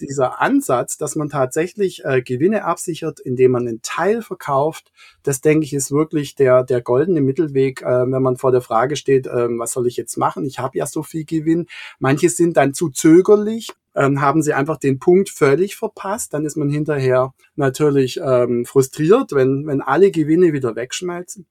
[0.00, 5.64] Dieser Ansatz, dass man tatsächlich äh, Gewinne absichert, indem man einen Teil verkauft, das denke
[5.64, 9.48] ich ist wirklich der, der goldene Mittelweg, äh, wenn man vor der Frage steht, äh,
[9.58, 10.44] was soll ich jetzt machen?
[10.44, 11.66] Ich habe ja so viel Gewinn.
[11.98, 16.34] Manche sind dann zu zögerlich, ähm, haben sie einfach den Punkt völlig verpasst.
[16.34, 21.46] Dann ist man hinterher natürlich ähm, frustriert, wenn, wenn alle Gewinne wieder wegschmelzen.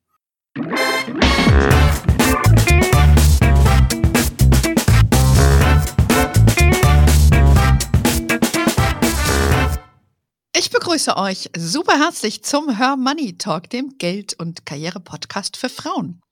[10.66, 16.24] Ich begrüße euch super herzlich zum Her Money Talk, dem Geld- und Karriere-Podcast für Frauen.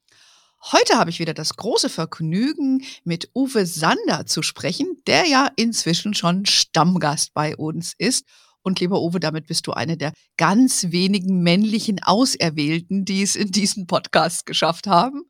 [0.71, 6.15] Heute habe ich wieder das große Vergnügen, mit Uwe Sander zu sprechen, der ja inzwischen
[6.15, 8.25] schon Stammgast bei uns ist
[8.63, 13.51] und lieber Uwe, damit bist du eine der ganz wenigen männlichen Auserwählten, die es in
[13.51, 15.23] diesen Podcast geschafft haben.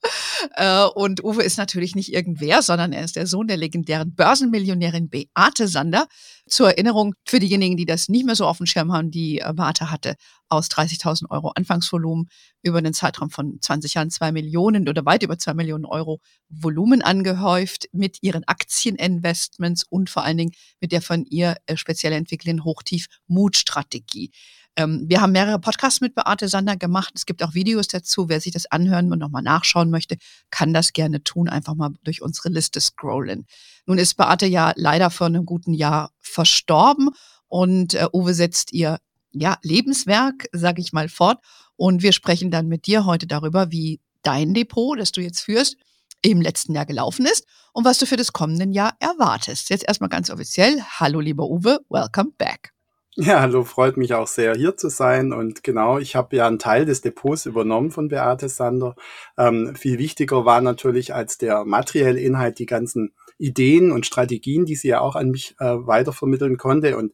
[0.56, 5.10] Äh, und Uwe ist natürlich nicht irgendwer, sondern er ist der Sohn der legendären Börsenmillionärin
[5.10, 6.08] Beate Sander.
[6.50, 9.54] Zur Erinnerung für diejenigen, die das nicht mehr so auf dem Schirm haben, die äh,
[9.56, 10.16] Beate hatte
[10.50, 12.28] aus 30.000 Euro Anfangsvolumen
[12.62, 17.02] über einen Zeitraum von 20 Jahren zwei Millionen oder weit über zwei Millionen Euro Volumen
[17.02, 20.52] angehäuft mit ihren Aktieninvestments und vor allen Dingen
[20.82, 24.32] mit der von ihr äh, speziell entwickelten Hochtief-Mut-Strategie.
[24.76, 27.14] Ähm, wir haben mehrere Podcasts mit Beate Sander gemacht.
[27.16, 28.30] Es gibt auch Videos dazu.
[28.30, 30.18] Wer sich das anhören und nochmal nachschauen möchte,
[30.50, 31.48] kann das gerne tun.
[31.50, 33.46] Einfach mal durch unsere Liste scrollen.
[33.86, 37.10] Nun ist Beate ja leider vor einem guten Jahr verstorben
[37.48, 38.98] und äh, Uwe setzt ihr
[39.32, 41.40] ja, Lebenswerk, sage ich mal, fort.
[41.76, 45.76] Und wir sprechen dann mit dir heute darüber, wie dein Depot, das du jetzt führst,
[46.22, 49.70] im letzten Jahr gelaufen ist und was du für das kommende Jahr erwartest.
[49.70, 50.82] Jetzt erstmal ganz offiziell.
[50.82, 52.74] Hallo, lieber Uwe, welcome back.
[53.16, 55.34] Ja, hallo, freut mich auch sehr, hier zu sein.
[55.34, 58.96] Und genau, ich habe ja einen Teil des Depots übernommen von Beate Sander.
[59.38, 64.76] Ähm, viel wichtiger war natürlich als der materielle Inhalt die ganzen Ideen und Strategien, die
[64.76, 66.98] sie ja auch an mich äh, weitervermitteln konnte.
[66.98, 67.14] Und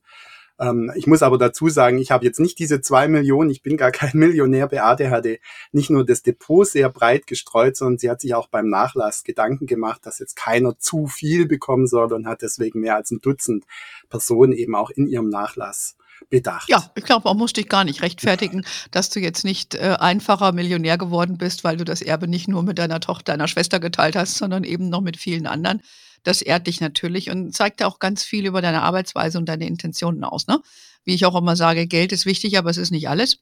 [0.60, 3.78] ähm, ich muss aber dazu sagen, ich habe jetzt nicht diese zwei Millionen, ich bin
[3.78, 4.68] gar kein Millionär.
[4.68, 5.40] Beate hatte
[5.72, 9.66] nicht nur das Depot sehr breit gestreut, sondern sie hat sich auch beim Nachlass Gedanken
[9.66, 13.66] gemacht, dass jetzt keiner zu viel bekommen soll und hat deswegen mehr als ein Dutzend
[14.10, 15.96] Personen eben auch in ihrem Nachlass
[16.30, 16.68] bedacht.
[16.68, 20.52] Ja, ich glaube, man muss dich gar nicht rechtfertigen, dass du jetzt nicht äh, einfacher
[20.52, 24.16] Millionär geworden bist, weil du das Erbe nicht nur mit deiner Tochter, deiner Schwester geteilt
[24.16, 25.82] hast, sondern eben noch mit vielen anderen.
[26.24, 30.24] Das ehrt dich natürlich und zeigt auch ganz viel über deine Arbeitsweise und deine Intentionen
[30.24, 30.48] aus.
[30.48, 30.62] Ne?
[31.04, 33.40] Wie ich auch immer sage, Geld ist wichtig, aber es ist nicht alles.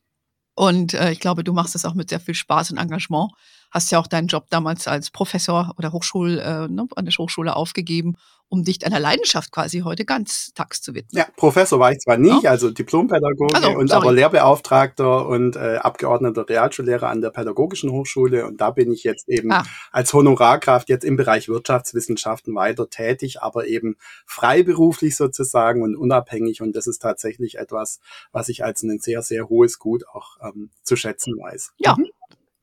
[0.55, 3.31] Und äh, ich glaube, du machst es auch mit sehr viel Spaß und Engagement.
[3.71, 7.55] Hast ja auch deinen Job damals als Professor oder Hochschul, äh, ne, an der Hochschule
[7.55, 8.15] aufgegeben
[8.49, 11.17] um dich deiner Leidenschaft quasi heute ganz tags zu widmen.
[11.17, 12.51] Ja, Professor war ich zwar nicht, ja?
[12.51, 18.61] also Diplompädagoge also, und aber Lehrbeauftragter und äh, Abgeordneter Realschullehrer an der Pädagogischen Hochschule und
[18.61, 19.63] da bin ich jetzt eben ah.
[19.91, 26.75] als Honorarkraft jetzt im Bereich Wirtschaftswissenschaften weiter tätig, aber eben freiberuflich sozusagen und unabhängig und
[26.75, 27.99] das ist tatsächlich etwas,
[28.31, 31.73] was ich als ein sehr, sehr hohes Gut auch ähm, zu schätzen weiß.
[31.79, 31.95] Ja.
[31.97, 32.07] Mhm.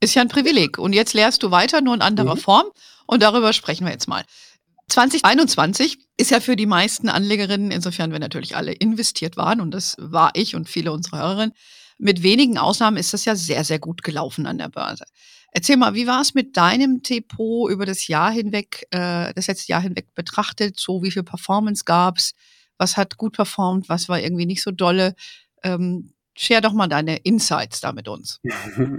[0.04, 0.78] Ist ja ein Privileg.
[0.78, 2.40] Und jetzt lehrst du weiter, nur in anderer mhm.
[2.40, 2.66] Form.
[3.06, 4.22] Und darüber sprechen wir jetzt mal.
[4.88, 9.96] 2021 ist ja für die meisten Anlegerinnen, insofern wir natürlich alle investiert waren, und das
[9.98, 11.54] war ich und viele unserer Hörerinnen,
[11.96, 15.06] mit wenigen Ausnahmen ist das ja sehr, sehr gut gelaufen an der Börse.
[15.52, 19.72] Erzähl mal, wie war es mit deinem Depot über das Jahr hinweg, äh, das letzte
[19.72, 20.78] Jahr hinweg betrachtet?
[20.78, 22.34] So, wie viel Performance gab's?
[22.76, 23.88] Was hat gut performt?
[23.88, 25.14] Was war irgendwie nicht so dolle?
[25.62, 28.40] Ähm, share doch mal deine Insights da mit uns.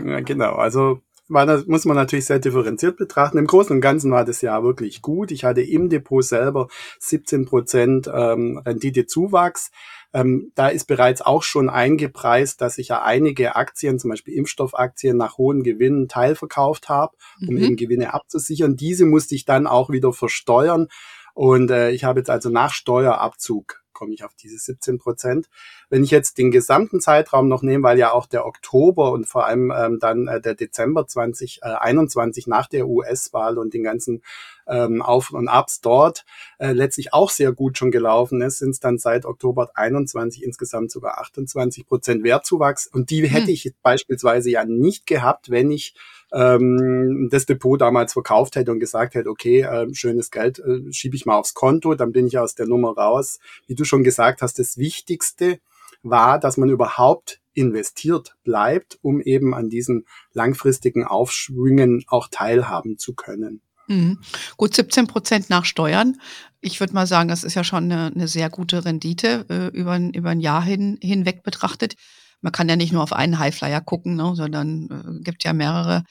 [0.06, 3.38] Ja, genau, also war das, muss man natürlich sehr differenziert betrachten.
[3.38, 5.32] Im Großen und Ganzen war das Jahr wirklich gut.
[5.32, 6.68] Ich hatte im Depot selber
[7.00, 9.72] 17 Prozent ähm, Renditezuwachs.
[10.14, 15.18] Ähm, da ist bereits auch schon eingepreist, dass ich ja einige Aktien, zum Beispiel Impfstoffaktien,
[15.18, 17.64] nach hohen Gewinnen teilverkauft habe, um mhm.
[17.64, 18.76] eben Gewinne abzusichern.
[18.76, 20.88] Diese musste ich dann auch wieder versteuern.
[21.34, 25.50] Und äh, ich habe jetzt also nach Steuerabzug komme ich auf diese 17 Prozent.
[25.90, 29.48] Wenn ich jetzt den gesamten Zeitraum noch nehme, weil ja auch der Oktober und vor
[29.48, 34.22] allem ähm, dann äh, der Dezember 2021 nach der US-Wahl und den ganzen
[34.68, 36.26] ähm, Auf und Abs dort
[36.60, 40.92] äh, letztlich auch sehr gut schon gelaufen ist, sind es dann seit Oktober 21 insgesamt
[40.92, 42.88] sogar 28 Prozent Wertzuwachs.
[42.88, 43.54] Und die hätte hm.
[43.54, 45.96] ich beispielsweise ja nicht gehabt, wenn ich
[46.36, 51.16] ähm, das Depot damals verkauft hätte und gesagt hätte, okay, äh, schönes Geld äh, schiebe
[51.16, 53.40] ich mal aufs Konto, dann bin ich aus der Nummer raus.
[53.68, 55.60] Wie du schon gesagt hast, das Wichtigste
[56.04, 63.16] war, dass man überhaupt investiert bleibt, um eben an diesen langfristigen Aufschwüngen auch teilhaben zu
[63.16, 63.62] können.
[63.88, 64.20] Mhm.
[64.58, 66.20] Gut, 17 Prozent nach Steuern.
[66.60, 69.98] Ich würde mal sagen, das ist ja schon eine, eine sehr gute Rendite äh, über,
[69.98, 71.96] über ein Jahr hin, hinweg betrachtet
[72.42, 76.04] man kann ja nicht nur auf einen Highflyer gucken, ne, sondern äh, gibt ja mehrere.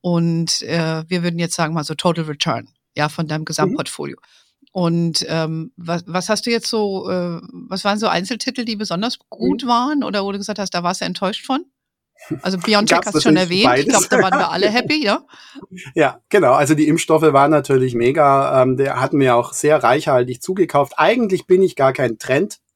[0.00, 4.16] Und äh, wir würden jetzt sagen mal so Total Return, ja, von deinem Gesamtportfolio.
[4.16, 4.68] Mhm.
[4.72, 9.18] und ähm, was, was hast du jetzt so, äh, was waren so Einzeltitel, die besonders
[9.28, 9.68] gut mhm.
[9.68, 11.64] waren oder wo du gesagt hast, da warst du enttäuscht von?
[12.42, 13.64] Also BioNTech hast du schon erwähnt.
[13.64, 13.84] Beides.
[13.84, 15.24] Ich glaube, da waren wir alle happy, ja?
[15.94, 16.52] Ja, genau.
[16.52, 18.62] Also die Impfstoffe waren natürlich mega.
[18.62, 20.94] Ähm, der hat mir auch sehr reichhaltig zugekauft.
[20.96, 22.18] Eigentlich bin ich gar kein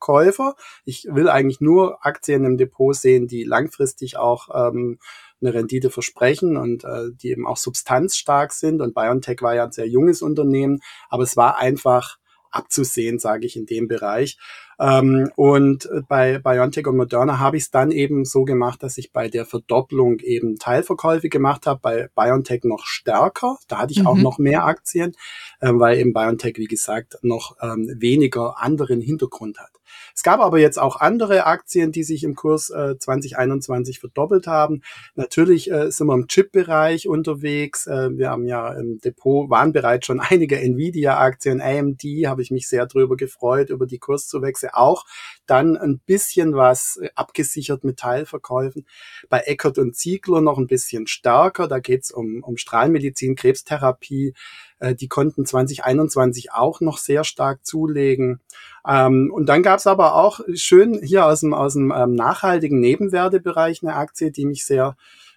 [0.04, 0.54] Trendkäufer.
[0.84, 4.98] Ich will eigentlich nur Aktien im Depot sehen, die langfristig auch ähm,
[5.40, 8.80] eine Rendite versprechen und äh, die eben auch substanzstark sind.
[8.80, 12.18] Und BioNTech war ja ein sehr junges Unternehmen, aber es war einfach
[12.50, 14.38] abzusehen, sage ich, in dem Bereich.
[14.78, 19.12] Ähm, und bei BioNTech und Moderna habe ich es dann eben so gemacht, dass ich
[19.12, 23.56] bei der Verdopplung eben Teilverkäufe gemacht habe, bei BioNTech noch stärker.
[23.68, 24.06] Da hatte ich mhm.
[24.06, 25.14] auch noch mehr Aktien,
[25.60, 29.73] äh, weil eben BioNTech, wie gesagt, noch ähm, weniger anderen Hintergrund hat.
[30.14, 34.82] Es gab aber jetzt auch andere Aktien, die sich im Kurs äh, 2021 verdoppelt haben.
[35.14, 37.87] Natürlich äh, sind wir im Chip-Bereich unterwegs.
[37.87, 42.69] Äh, wir haben ja im Depot, waren bereits schon einige Nvidia-Aktien, AMD, habe ich mich
[42.69, 45.05] sehr drüber gefreut, über die Kurszuwächse auch.
[45.46, 48.87] Dann ein bisschen was äh, abgesichert mit Teilverkäufen.
[49.29, 51.69] Bei Eckert und Ziegler noch ein bisschen stärker.
[51.69, 54.35] Da geht es um, um Strahlmedizin, Krebstherapie.
[54.79, 58.41] Äh, die konnten 2021 auch noch sehr stark zulegen.
[58.87, 62.81] Ähm, und dann gab es aber auch schön hier aus dem, aus dem ähm, nachhaltigen
[62.81, 64.96] Nebenwertebereich eine Aktie, die mich sehr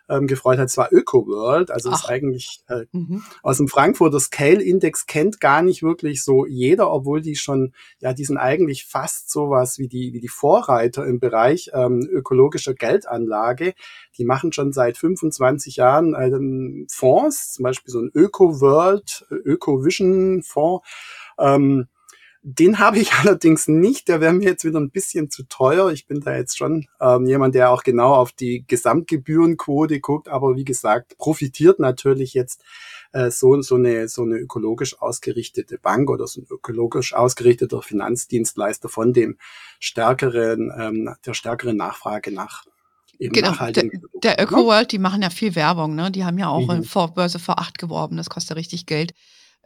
[0.09, 1.95] ähm, gefreut hat, zwar ÖkoWorld, also Ach.
[1.95, 3.23] ist eigentlich äh, mhm.
[3.43, 8.13] aus dem Frankfurter Scale Index kennt gar nicht wirklich so jeder, obwohl die schon, ja,
[8.13, 13.73] die sind eigentlich fast sowas wie die, wie die Vorreiter im Bereich ähm, ökologischer Geldanlage.
[14.17, 20.87] Die machen schon seit 25 Jahren ähm, Fonds, zum Beispiel so ein ÖkoWorld, ÖkoVision Fonds.
[21.39, 21.87] Ähm,
[22.49, 24.07] den habe ich allerdings nicht.
[24.07, 25.91] Der wäre mir jetzt wieder ein bisschen zu teuer.
[25.91, 30.29] Ich bin da jetzt schon ähm, jemand, der auch genau auf die Gesamtgebührenquote guckt.
[30.29, 32.63] Aber wie gesagt, profitiert natürlich jetzt
[33.11, 38.87] äh, so, so, eine, so eine ökologisch ausgerichtete Bank oder so ein ökologisch ausgerichteter Finanzdienstleister
[38.87, 39.37] von dem
[39.79, 42.63] stärkeren, ähm, der stärkeren Nachfrage nach
[43.19, 43.89] genau, der,
[44.23, 46.11] der ÖkoWorld, die machen ja viel Werbung, ne?
[46.11, 46.77] Die haben ja auch mhm.
[46.77, 49.13] in Vorbörse vor acht geworben, das kostet richtig Geld.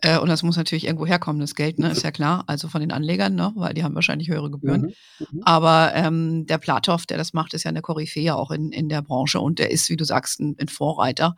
[0.02, 2.44] Äh, und das muss natürlich irgendwo herkommen, das Geld, ne, ist ja klar.
[2.48, 4.94] Also von den Anlegern, ne, weil die haben wahrscheinlich höhere Gebühren.
[5.20, 5.26] Mhm.
[5.32, 5.42] Mhm.
[5.44, 9.04] Aber ähm, der Platov, der das macht, ist ja eine Koryphäe auch in, in der
[9.04, 11.36] Branche und der ist, wie du sagst, ein, ein Vorreiter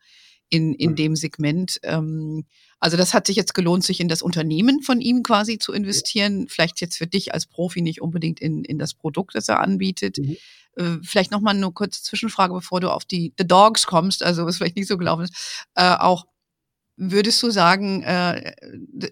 [0.50, 0.96] in, in mhm.
[0.96, 1.80] dem Segment.
[1.84, 2.46] Ähm,
[2.80, 6.48] also das hat sich jetzt gelohnt, sich in das Unternehmen von ihm quasi zu investieren.
[6.48, 10.20] Vielleicht jetzt für dich als Profi nicht unbedingt in, in das Produkt, das er anbietet.
[10.20, 10.38] Mhm.
[10.76, 14.58] Äh, vielleicht nochmal eine kurze Zwischenfrage, bevor du auf die The Dogs kommst, also was
[14.58, 15.66] vielleicht nicht so gelaufen ist.
[15.76, 16.26] Äh, auch
[17.12, 18.54] würdest du sagen, äh,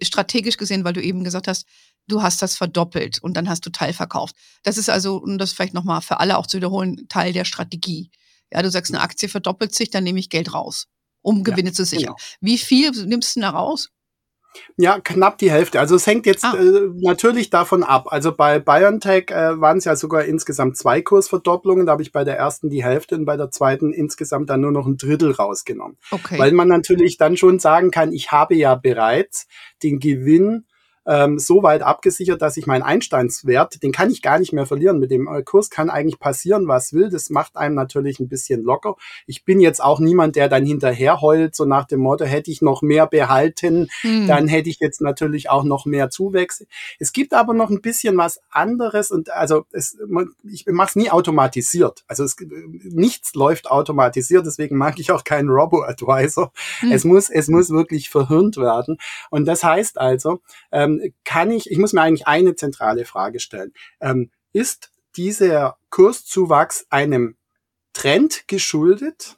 [0.01, 1.65] strategisch gesehen, weil du eben gesagt hast,
[2.07, 4.35] du hast das verdoppelt und dann hast du Teilverkauft.
[4.63, 8.11] Das ist also, um das vielleicht nochmal für alle auch zu wiederholen, Teil der Strategie.
[8.51, 10.87] Ja, du sagst, eine Aktie verdoppelt sich, dann nehme ich Geld raus,
[11.21, 12.15] um Gewinne ja, zu sichern.
[12.15, 12.17] Genau.
[12.41, 13.89] Wie viel nimmst du da raus?
[14.77, 15.79] Ja, knapp die Hälfte.
[15.79, 16.55] Also es hängt jetzt ah.
[16.55, 18.07] äh, natürlich davon ab.
[18.11, 21.85] Also bei BioNTech äh, waren es ja sogar insgesamt zwei Kursverdopplungen.
[21.85, 24.71] Da habe ich bei der ersten die Hälfte und bei der zweiten insgesamt dann nur
[24.71, 25.97] noch ein Drittel rausgenommen.
[26.11, 26.37] Okay.
[26.37, 29.47] Weil man natürlich dann schon sagen kann, ich habe ja bereits
[29.83, 30.65] den Gewinn
[31.05, 34.99] ähm, so weit abgesichert, dass ich meinen Einsteinswert, den kann ich gar nicht mehr verlieren.
[34.99, 37.09] Mit dem äh, Kurs kann eigentlich passieren, was will.
[37.09, 38.95] Das macht einem natürlich ein bisschen locker.
[39.25, 42.61] Ich bin jetzt auch niemand, der dann hinterher heult, so nach dem Motto, hätte ich
[42.61, 44.27] noch mehr behalten, hm.
[44.27, 46.65] dann hätte ich jetzt natürlich auch noch mehr Zuwächse.
[46.99, 49.97] Es gibt aber noch ein bisschen was anderes und also es,
[50.43, 52.03] ich mache es nie automatisiert.
[52.07, 52.35] Also es,
[52.83, 56.51] nichts läuft automatisiert, deswegen mag ich auch keinen Robo-Advisor.
[56.79, 56.91] Hm.
[56.91, 58.97] Es muss, es muss wirklich verhirnt werden.
[59.29, 63.39] Und das heißt also, ähm, ähm, kann ich, ich muss mir eigentlich eine zentrale Frage
[63.39, 63.73] stellen.
[63.99, 67.35] Ähm, ist dieser Kurszuwachs einem
[67.93, 69.37] Trend geschuldet?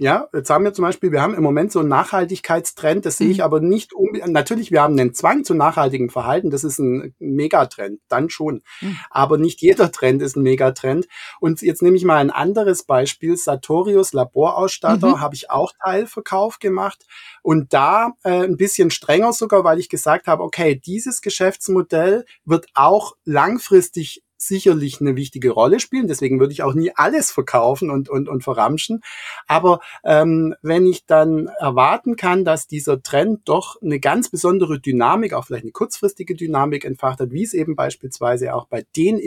[0.00, 3.28] Ja, jetzt haben wir zum Beispiel, wir haben im Moment so einen Nachhaltigkeitstrend, das sehe
[3.28, 3.44] ich mhm.
[3.44, 8.00] aber nicht, um, natürlich, wir haben einen Zwang zu nachhaltigem Verhalten, das ist ein Megatrend,
[8.08, 8.62] dann schon.
[8.80, 8.96] Mhm.
[9.10, 11.06] Aber nicht jeder Trend ist ein Megatrend.
[11.38, 15.20] Und jetzt nehme ich mal ein anderes Beispiel, Sartorius Laborausstatter, mhm.
[15.20, 17.04] habe ich auch Teilverkauf gemacht
[17.42, 22.68] und da äh, ein bisschen strenger sogar, weil ich gesagt habe, okay, dieses Geschäftsmodell wird
[22.72, 26.08] auch langfristig sicherlich eine wichtige Rolle spielen.
[26.08, 29.02] Deswegen würde ich auch nie alles verkaufen und, und, und verramschen.
[29.46, 35.34] Aber ähm, wenn ich dann erwarten kann, dass dieser Trend doch eine ganz besondere Dynamik,
[35.34, 39.18] auch vielleicht eine kurzfristige Dynamik entfacht hat, wie es eben beispielsweise auch bei den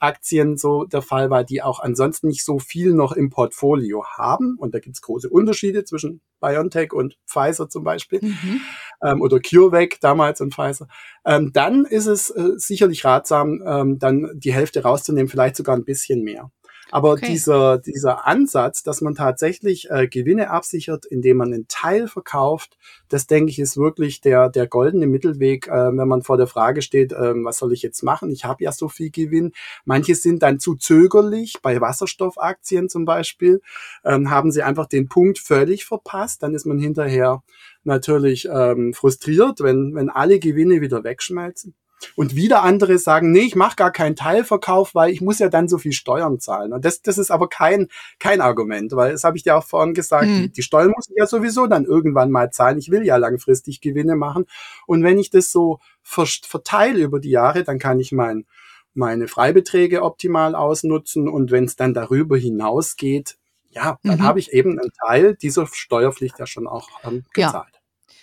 [0.00, 4.56] Impfstoffaktien so der Fall war, die auch ansonsten nicht so viel noch im Portfolio haben.
[4.58, 8.20] Und da gibt es große Unterschiede zwischen BioNTech und Pfizer zum Beispiel.
[8.22, 8.60] Mhm.
[9.02, 10.88] Ähm, oder CureVac damals und Pfizer.
[11.24, 15.84] Ähm, dann ist es äh, sicherlich ratsam, ähm, dann die Hälfte rauszunehmen, vielleicht sogar ein
[15.84, 16.50] bisschen mehr.
[16.90, 17.26] Aber Okay.
[17.26, 22.76] dieser, dieser Ansatz, dass man tatsächlich äh, Gewinne absichert, indem man einen Teil verkauft,
[23.08, 26.82] das denke ich ist wirklich der, der goldene Mittelweg, äh, wenn man vor der Frage
[26.82, 28.30] steht, ähm, was soll ich jetzt machen?
[28.30, 29.52] Ich habe ja so viel Gewinn.
[29.84, 33.60] Manche sind dann zu zögerlich, bei Wasserstoffaktien zum Beispiel,
[34.04, 36.42] ähm, haben sie einfach den Punkt völlig verpasst.
[36.42, 37.42] Dann ist man hinterher
[37.84, 41.74] natürlich ähm, frustriert, wenn, wenn alle Gewinne wieder wegschmelzen.
[42.16, 45.68] Und wieder andere sagen, nee, ich mache gar keinen Teilverkauf, weil ich muss ja dann
[45.68, 46.72] so viel Steuern zahlen.
[46.72, 47.88] Und das, das ist aber kein,
[48.18, 50.36] kein Argument, weil das habe ich dir auch vorhin gesagt, Mhm.
[50.42, 52.78] die, die Steuern muss ich ja sowieso dann irgendwann mal zahlen.
[52.78, 54.46] Ich will ja langfristig Gewinne machen.
[54.86, 58.46] Und wenn ich das so ver verteile über die Jahre, dann kann ich mein,
[58.94, 61.28] meine Freibeträge optimal ausnutzen.
[61.28, 63.36] Und wenn es dann darüber hinausgeht,
[63.70, 64.22] ja, dann Mhm.
[64.22, 67.66] habe ich eben einen Teil dieser Steuerpflicht ja schon auch ähm, Ja.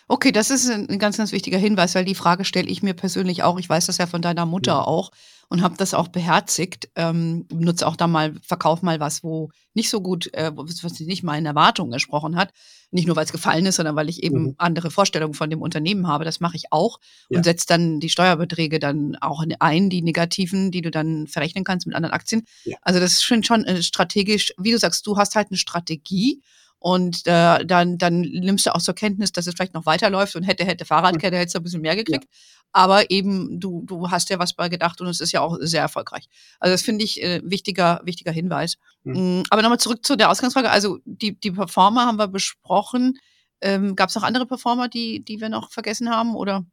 [0.10, 3.44] Okay, das ist ein ganz, ganz wichtiger Hinweis, weil die Frage stelle ich mir persönlich
[3.44, 3.60] auch.
[3.60, 4.82] Ich weiß das ja von deiner Mutter Ja.
[4.84, 5.12] auch
[5.50, 6.88] und habe das auch beherzigt.
[6.96, 11.24] Ähm, nutze auch da mal, verkauf mal was, wo nicht so gut, äh, was nicht
[11.24, 12.52] meinen Erwartungen entsprochen hat.
[12.90, 14.56] Nicht nur, weil es gefallen ist, sondern weil ich eben Mhm.
[14.58, 16.24] andere Vorstellungen von dem Unternehmen habe.
[16.24, 17.00] Das mache ich auch
[17.30, 17.40] Ja.
[17.40, 21.66] und setze dann die Steuerbeträge dann auch in- ein, die negativen, die du dann verrechnen
[21.66, 22.44] kannst mit anderen Aktien.
[22.64, 22.78] Ja.
[22.82, 26.42] Also das ist schon, schon äh, strategisch, wie du sagst, du hast halt eine Strategie
[26.80, 30.44] und äh, dann, dann nimmst du auch zur Kenntnis, dass es vielleicht noch weiterläuft und
[30.44, 32.28] hätte, hätte Fahrradkette, hättest du ein bisschen mehr gekriegt.
[32.72, 35.82] Aber eben, du, du hast ja was bei gedacht und es ist ja auch sehr
[35.82, 36.28] erfolgreich.
[36.60, 38.78] Also das finde ich äh, wichtiger, wichtiger Hinweis.
[39.04, 39.44] Mhm.
[39.50, 40.70] Aber nochmal zurück zu der Ausgangsfrage.
[40.70, 43.18] Also die, die Performer haben wir besprochen.
[43.62, 46.36] Ähm, Gab es noch andere Performer, die, die wir noch vergessen haben?
[46.36, 46.66] Oder?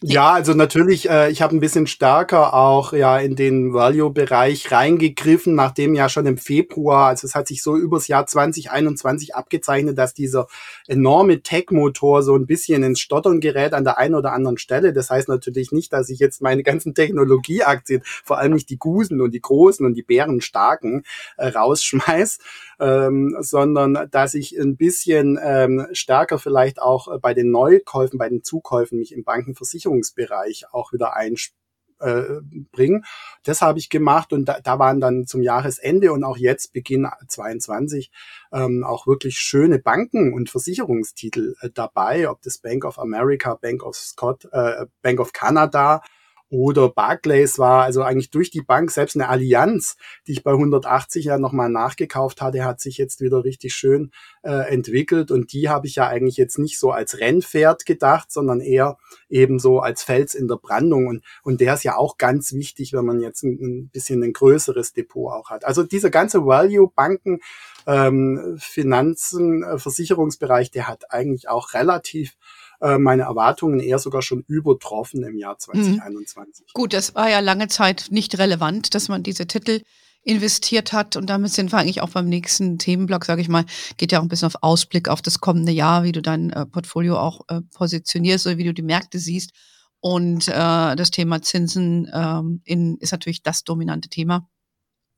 [0.00, 5.56] Ja, also natürlich, äh, ich habe ein bisschen stärker auch ja in den Value-Bereich reingegriffen,
[5.56, 10.14] nachdem ja schon im Februar, also es hat sich so übers Jahr 2021 abgezeichnet, dass
[10.14, 10.46] dieser
[10.86, 14.92] enorme Tech-Motor so ein bisschen ins Stottern gerät an der einen oder anderen Stelle.
[14.92, 19.20] Das heißt natürlich nicht, dass ich jetzt meine ganzen Technologieaktien, vor allem nicht die Gusen
[19.20, 21.02] und die großen und die bärenstarken,
[21.38, 22.38] äh, rausschmeiß,
[22.80, 28.28] ähm, sondern dass ich ein bisschen ähm, stärker vielleicht auch äh, bei den Neukäufen, bei
[28.28, 33.04] den Zukäufen mich im Bankenversicherungsbereich auch wieder einbringen.
[33.42, 37.08] Das habe ich gemacht und da, da waren dann zum Jahresende und auch jetzt Beginn
[37.26, 38.10] 22
[38.52, 43.82] ähm, auch wirklich schöne Banken und Versicherungstitel äh, dabei, ob das Bank of America, Bank
[43.82, 46.02] of Scott, äh, Bank of Canada
[46.50, 51.26] oder Barclays war, also eigentlich durch die Bank, selbst eine Allianz, die ich bei 180
[51.26, 54.12] ja nochmal nachgekauft hatte, hat sich jetzt wieder richtig schön
[54.42, 58.60] äh, entwickelt und die habe ich ja eigentlich jetzt nicht so als Rennpferd gedacht, sondern
[58.60, 58.96] eher
[59.28, 62.92] eben so als Fels in der Brandung und, und der ist ja auch ganz wichtig,
[62.92, 65.64] wenn man jetzt ein, ein bisschen ein größeres Depot auch hat.
[65.64, 67.40] Also dieser ganze Value-Banken,
[67.86, 72.36] ähm, Finanzen, äh, Versicherungsbereich, der hat eigentlich auch relativ
[72.80, 76.66] äh, meine Erwartungen eher sogar schon übertroffen im Jahr 2021.
[76.74, 79.82] Gut, das war ja lange Zeit nicht relevant, dass man diese Titel
[80.22, 81.16] investiert hat.
[81.16, 83.64] Und damit sind wir eigentlich auch beim nächsten Themenblock, sage ich mal,
[83.96, 86.66] geht ja auch ein bisschen auf Ausblick auf das kommende Jahr, wie du dein äh,
[86.66, 89.52] Portfolio auch äh, positionierst oder wie du die Märkte siehst.
[90.00, 90.52] Und äh,
[90.96, 94.48] das Thema Zinsen ähm, in, ist natürlich das dominante Thema.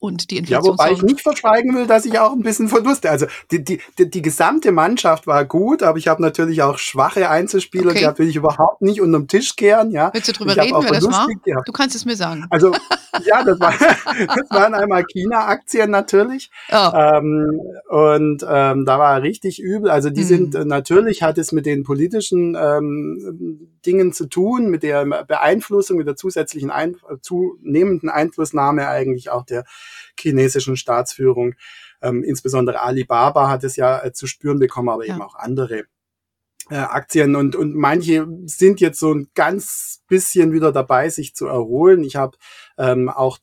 [0.00, 0.73] Und die Ja, Inflation.
[0.73, 3.11] wobei ich nicht verschweigen will, dass ich auch ein bisschen Verluste.
[3.11, 7.28] Also die, die, die, die gesamte Mannschaft war gut, aber ich habe natürlich auch schwache
[7.28, 8.11] Einzelspieler, Okay.
[8.14, 9.90] die will ich überhaupt nicht unterm Tisch kehren.
[9.90, 11.28] Ja, Willst du drüber ich reden, auch wer das war?
[11.45, 11.69] Gehabt.
[11.69, 12.47] Du kannst es mir sagen.
[12.49, 12.73] Also
[13.26, 13.73] ja, das, war,
[14.37, 16.50] das waren einmal China-Aktien natürlich.
[16.71, 17.19] Ja.
[17.19, 19.90] Ähm, und ähm, da war richtig übel.
[19.90, 20.25] Also die Mhm.
[20.26, 25.97] sind äh, natürlich hat es mit den politischen ähm, Dingen zu tun, mit der Beeinflussung,
[25.97, 29.65] mit der zusätzlichen ein, zunehmenden Einflussnahme eigentlich auch der
[30.19, 31.55] chinesischen Staatsführung.
[32.03, 35.15] Ähm, insbesondere Alibaba hat es ja äh, zu spüren bekommen, aber Ja.
[35.15, 35.85] eben auch andere
[36.71, 41.47] äh, Aktien und, und manche sind jetzt so ein ganz bisschen wieder dabei, sich zu
[41.47, 42.05] erholen.
[42.05, 42.37] Ich habe
[42.79, 43.39] ähm, auch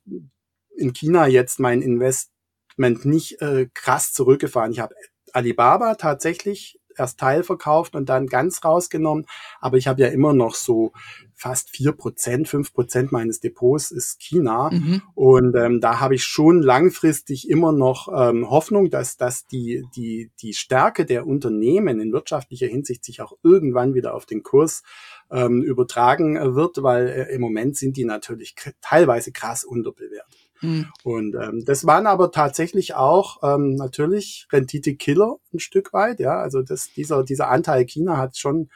[0.75, 4.71] in China jetzt mein Investment nicht äh, krass zurückgefahren.
[4.71, 4.95] Ich habe
[5.33, 9.25] Alibaba tatsächlich erst teilverkauft und dann ganz rausgenommen,
[9.59, 10.91] aber ich habe ja immer noch so
[11.37, 14.71] fast vier Prozent, fünf Prozent meines Depots ist China.
[14.71, 15.03] Mhm.
[15.13, 20.31] Und ähm, da habe ich schon langfristig immer noch ähm, Hoffnung, dass, dass die, die,
[20.41, 24.81] die Stärke der Unternehmen in wirtschaftlicher Hinsicht sich auch irgendwann wieder auf den Kurs
[25.29, 30.46] ähm, übertragen äh, wird, weil äh, im Moment sind die natürlich teilweise krass unterbewertet.
[30.61, 30.87] Mhm.
[31.03, 36.19] Und ähm, das waren aber tatsächlich auch ähm, natürlich Rendite-Killer ein Stück weit.
[36.19, 38.69] Ja, also das, dieser, dieser Anteil China hat schon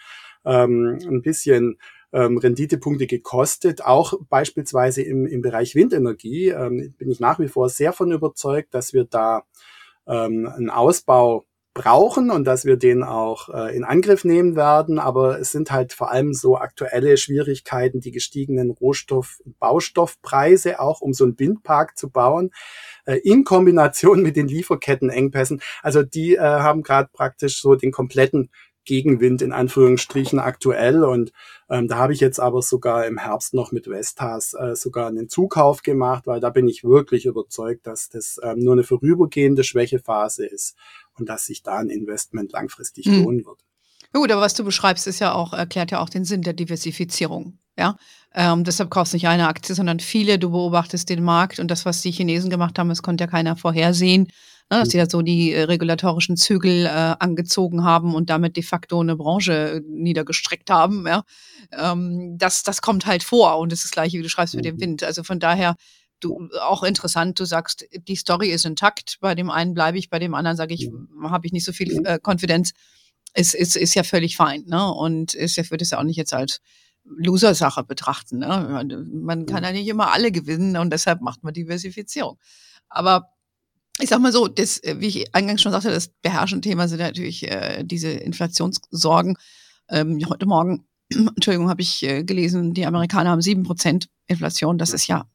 [0.45, 1.77] ähm, ein bisschen
[2.13, 3.83] ähm, Renditepunkte gekostet.
[3.83, 8.73] Auch beispielsweise im, im Bereich Windenergie ähm, bin ich nach wie vor sehr von überzeugt,
[8.73, 9.43] dass wir da
[10.07, 14.99] ähm, einen Ausbau brauchen und dass wir den auch äh, in Angriff nehmen werden.
[14.99, 21.01] Aber es sind halt vor allem so aktuelle Schwierigkeiten, die gestiegenen Rohstoff- und Baustoffpreise auch,
[21.01, 22.51] um so einen Windpark zu bauen,
[23.05, 25.61] äh, in Kombination mit den Lieferkettenengpässen.
[25.81, 28.49] Also die äh, haben gerade praktisch so den kompletten
[28.85, 31.31] Gegenwind in Anführungsstrichen aktuell und
[31.69, 35.29] ähm, da habe ich jetzt aber sogar im Herbst noch mit Vestas äh, sogar einen
[35.29, 40.45] Zukauf gemacht, weil da bin ich wirklich überzeugt, dass das ähm, nur eine vorübergehende Schwächephase
[40.45, 40.75] ist
[41.17, 43.23] und dass sich da ein Investment langfristig mhm.
[43.23, 43.59] lohnen wird.
[44.13, 47.57] Gut, aber was du beschreibst, ist ja auch, erklärt ja auch den Sinn der Diversifizierung.
[47.77, 47.95] Ja,
[48.33, 50.37] ähm, deshalb kaufst du nicht eine Aktie, sondern viele.
[50.37, 53.55] Du beobachtest den Markt und das, was die Chinesen gemacht haben, das konnte ja keiner
[53.55, 54.23] vorhersehen,
[54.69, 58.63] ne, dass sie da so die äh, regulatorischen Zügel äh, angezogen haben und damit de
[58.63, 61.07] facto eine Branche äh, niedergestreckt haben.
[61.07, 61.23] Ja,
[61.71, 64.65] ähm, das, das kommt halt vor und das ist das Gleiche, wie du schreibst mit
[64.65, 64.81] dem mhm.
[64.81, 65.03] Wind.
[65.03, 65.75] Also von daher
[66.21, 69.17] du auch interessant, du sagst, die Story ist intakt.
[69.19, 70.89] Bei dem einen bleibe ich, bei dem anderen sage ich,
[71.23, 72.71] habe ich nicht so viel äh, Konfidenz.
[73.33, 74.91] Ist, ist, ist ja völlig fein, ne?
[74.91, 76.59] Und ist ja, würde es ja auch nicht jetzt als
[77.03, 78.39] Loser-Sache betrachten.
[78.39, 79.05] Ne?
[79.11, 82.37] Man kann ja nicht immer alle gewinnen und deshalb macht man Diversifizierung.
[82.89, 83.29] Aber
[83.99, 87.49] ich sag mal so, das, wie ich eingangs schon sagte, das beherrschende Thema sind natürlich
[87.49, 89.37] äh, diese Inflationssorgen.
[89.89, 94.77] Ähm, heute Morgen, Entschuldigung, habe ich äh, gelesen, die Amerikaner haben sieben Prozent Inflation.
[94.77, 95.25] Das ist ja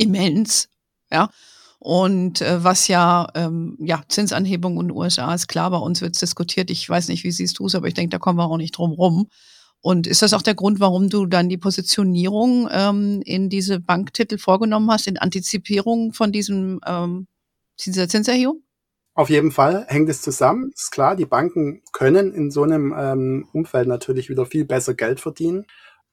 [0.00, 0.68] immens,
[1.10, 1.30] ja.
[1.78, 6.14] Und äh, was ja, ähm, ja, Zinsanhebung in den USA ist klar, bei uns wird
[6.14, 6.70] es diskutiert.
[6.70, 8.76] Ich weiß nicht, wie siehst du es, aber ich denke, da kommen wir auch nicht
[8.76, 9.28] drum rum.
[9.80, 14.36] Und ist das auch der Grund, warum du dann die Positionierung ähm, in diese Banktitel
[14.36, 17.26] vorgenommen hast, in Antizipierung von diesem ähm,
[17.82, 18.62] dieser Zinserhöhung?
[19.14, 20.70] Auf jeden Fall hängt es zusammen.
[20.74, 25.18] Ist klar, die Banken können in so einem ähm, Umfeld natürlich wieder viel besser Geld
[25.18, 25.66] verdienen.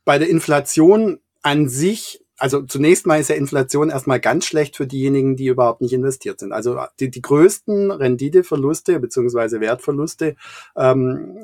[0.05, 4.85] Bei der Inflation an sich also zunächst mal ist ja Inflation erstmal ganz schlecht für
[4.85, 6.51] diejenigen, die überhaupt nicht investiert sind.
[6.51, 10.35] Also die, die größten Renditeverluste beziehungsweise Wertverluste
[10.75, 11.39] ähm,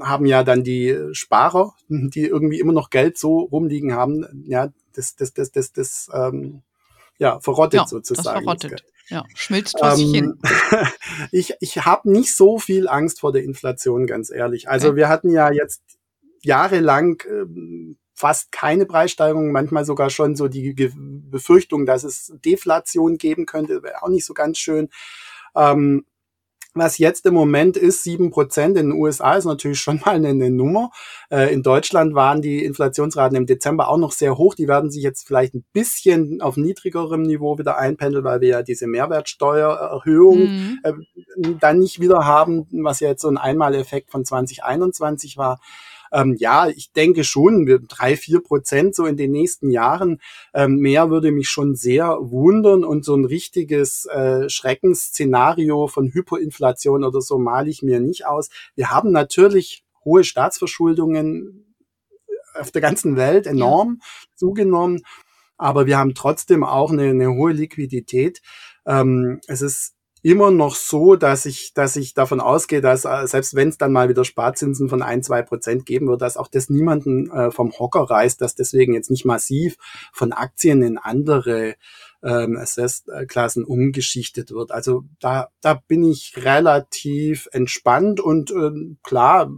[0.00, 4.44] haben ja dann die Sparer, die irgendwie immer noch Geld so rumliegen haben.
[4.46, 6.62] Ja, das, das, das, das, das ähm,
[7.18, 8.44] ja, verrottet ja, sozusagen.
[8.44, 8.84] Das verrottet.
[9.08, 10.38] Ja, schmilzt vor sich hin.
[10.70, 10.86] Ähm,
[11.32, 14.68] ich ich habe nicht so viel Angst vor der Inflation, ganz ehrlich.
[14.68, 14.96] Also okay.
[14.96, 15.82] wir hatten ja jetzt
[16.42, 23.46] jahrelang ähm, fast keine Preissteigerung, manchmal sogar schon so die Befürchtung, dass es Deflation geben
[23.46, 24.90] könnte, wäre auch nicht so ganz schön.
[25.56, 26.04] Ähm,
[26.74, 30.28] was jetzt im Moment ist, sieben Prozent in den USA ist natürlich schon mal eine,
[30.28, 30.90] eine Nummer.
[31.30, 34.54] Äh, in Deutschland waren die Inflationsraten im Dezember auch noch sehr hoch.
[34.54, 38.62] Die werden sich jetzt vielleicht ein bisschen auf niedrigerem Niveau wieder einpendeln, weil wir ja
[38.62, 40.78] diese Mehrwertsteuererhöhung mhm.
[40.84, 40.92] äh,
[41.58, 45.58] dann nicht wieder haben, was ja jetzt so ein Einmaleffekt von 2021 war.
[46.12, 50.20] Ähm, ja, ich denke schon, wir drei, vier Prozent so in den nächsten Jahren.
[50.54, 57.04] Ähm, mehr würde mich schon sehr wundern und so ein richtiges äh, Schreckensszenario von Hyperinflation
[57.04, 58.50] oder so male ich mir nicht aus.
[58.74, 61.74] Wir haben natürlich hohe Staatsverschuldungen
[62.54, 64.00] auf der ganzen Welt enorm
[64.34, 65.02] zugenommen,
[65.56, 68.40] aber wir haben trotzdem auch eine, eine hohe Liquidität.
[68.86, 73.54] Ähm, es ist immer noch so, dass ich, dass ich davon ausgehe, dass äh, selbst
[73.54, 76.68] wenn es dann mal wieder Sparzinsen von ein, zwei Prozent geben wird, dass auch das
[76.68, 79.76] niemanden äh, vom Hocker reißt, dass deswegen jetzt nicht massiv
[80.12, 81.76] von Aktien in andere
[82.22, 84.72] ähm, Assess-Klassen umgeschichtet wird.
[84.72, 89.50] Also da, da bin ich relativ entspannt und ähm, klar,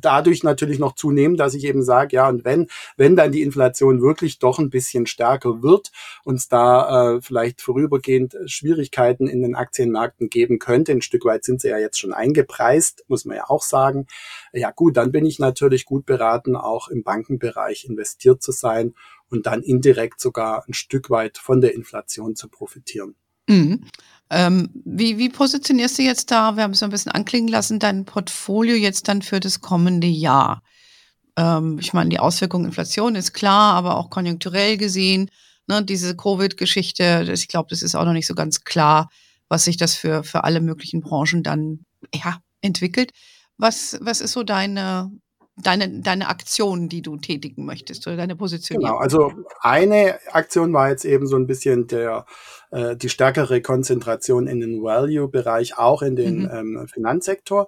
[0.00, 4.02] dadurch natürlich noch zunehmen, dass ich eben sage, ja, und wenn, wenn dann die Inflation
[4.02, 5.92] wirklich doch ein bisschen stärker wird,
[6.24, 11.60] uns da äh, vielleicht vorübergehend Schwierigkeiten in den Aktienmärkten geben könnte, ein Stück weit sind
[11.60, 14.06] sie ja jetzt schon eingepreist, muss man ja auch sagen.
[14.52, 18.94] Ja gut, dann bin ich natürlich gut beraten, auch im Bankenbereich investiert zu sein
[19.30, 23.14] und dann indirekt sogar ein Stück weit von der Inflation zu profitieren.
[23.48, 23.84] Mhm.
[24.30, 28.04] Ähm, wie, wie positionierst du jetzt da, wir haben es ein bisschen anklingen lassen, dein
[28.04, 30.62] Portfolio jetzt dann für das kommende Jahr?
[31.36, 35.30] Ähm, ich meine, die Auswirkungen Inflation ist klar, aber auch konjunkturell gesehen,
[35.66, 39.08] ne, diese Covid-Geschichte, ich glaube, das ist auch noch nicht so ganz klar,
[39.48, 43.12] was sich das für, für alle möglichen Branchen dann ja, entwickelt.
[43.56, 45.10] Was, was ist so deine,
[45.62, 48.80] deine, deine Aktion, die du tätigen möchtest oder deine Position.
[48.80, 52.26] Genau, also eine Aktion war jetzt eben so ein bisschen der
[52.70, 56.50] äh, die stärkere Konzentration in den Value-Bereich, auch in den mhm.
[56.52, 57.66] ähm, Finanzsektor.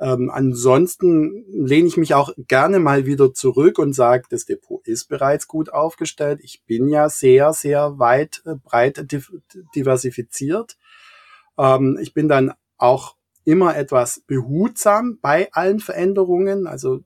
[0.00, 5.08] Ähm, ansonsten lehne ich mich auch gerne mal wieder zurück und sage, das Depot ist
[5.08, 6.40] bereits gut aufgestellt.
[6.42, 9.06] Ich bin ja sehr, sehr weit, äh, breit
[9.74, 10.78] diversifiziert.
[11.58, 16.66] Ähm, ich bin dann auch immer etwas behutsam bei allen Veränderungen.
[16.66, 17.00] Also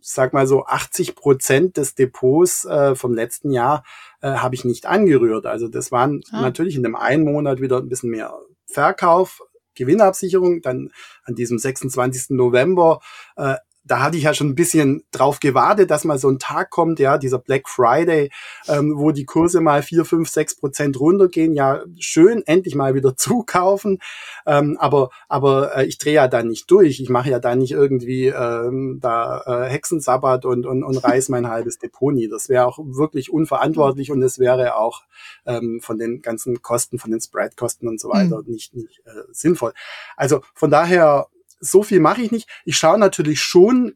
[0.00, 3.84] sag mal so 80 Prozent des Depots äh, vom letzten Jahr
[4.20, 5.46] äh, habe ich nicht angerührt.
[5.46, 6.40] Also das waren ah.
[6.40, 8.34] natürlich in dem einen Monat wieder ein bisschen mehr
[8.66, 9.42] Verkauf,
[9.74, 10.60] Gewinnabsicherung.
[10.60, 10.90] Dann
[11.24, 12.30] an diesem 26.
[12.30, 13.00] November
[13.36, 16.70] äh, da hatte ich ja schon ein bisschen drauf gewartet, dass mal so ein Tag
[16.70, 18.30] kommt, ja, dieser Black Friday,
[18.68, 21.54] ähm, wo die Kurse mal vier, fünf, sechs Prozent runtergehen.
[21.54, 23.98] Ja, schön, endlich mal wieder zukaufen.
[24.46, 27.00] Ähm, aber aber äh, ich drehe ja da nicht durch.
[27.00, 31.48] Ich mache ja da nicht irgendwie ähm, da äh, Hexensabbat und, und, und reiß mein
[31.48, 32.28] halbes Depot nie.
[32.28, 35.02] Das wäre auch wirklich unverantwortlich und es wäre auch
[35.44, 38.52] ähm, von den ganzen Kosten, von den Spread-Kosten und so weiter mhm.
[38.52, 39.72] nicht, nicht äh, sinnvoll.
[40.16, 41.26] Also von daher
[41.62, 42.48] so viel mache ich nicht.
[42.64, 43.94] Ich schaue natürlich schon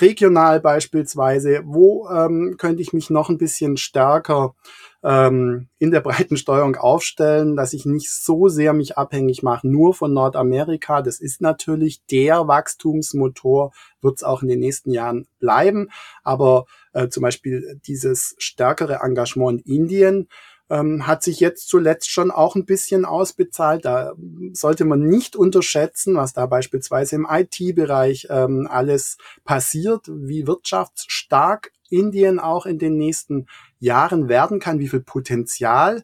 [0.00, 4.54] regional beispielsweise, wo ähm, könnte ich mich noch ein bisschen stärker
[5.02, 9.94] ähm, in der breiten Steuerung aufstellen, dass ich nicht so sehr mich abhängig mache nur
[9.94, 11.00] von Nordamerika.
[11.00, 15.88] Das ist natürlich der Wachstumsmotor, wird es auch in den nächsten Jahren bleiben.
[16.22, 20.28] Aber äh, zum Beispiel dieses stärkere Engagement in Indien
[20.68, 23.84] ähm, hat sich jetzt zuletzt schon auch ein bisschen ausbezahlt.
[23.84, 24.14] Da
[24.52, 32.40] sollte man nicht unterschätzen, was da beispielsweise im IT-Bereich ähm, alles passiert, wie wirtschaftsstark Indien
[32.40, 33.46] auch in den nächsten
[33.78, 36.02] Jahren werden kann, wie viel Potenzial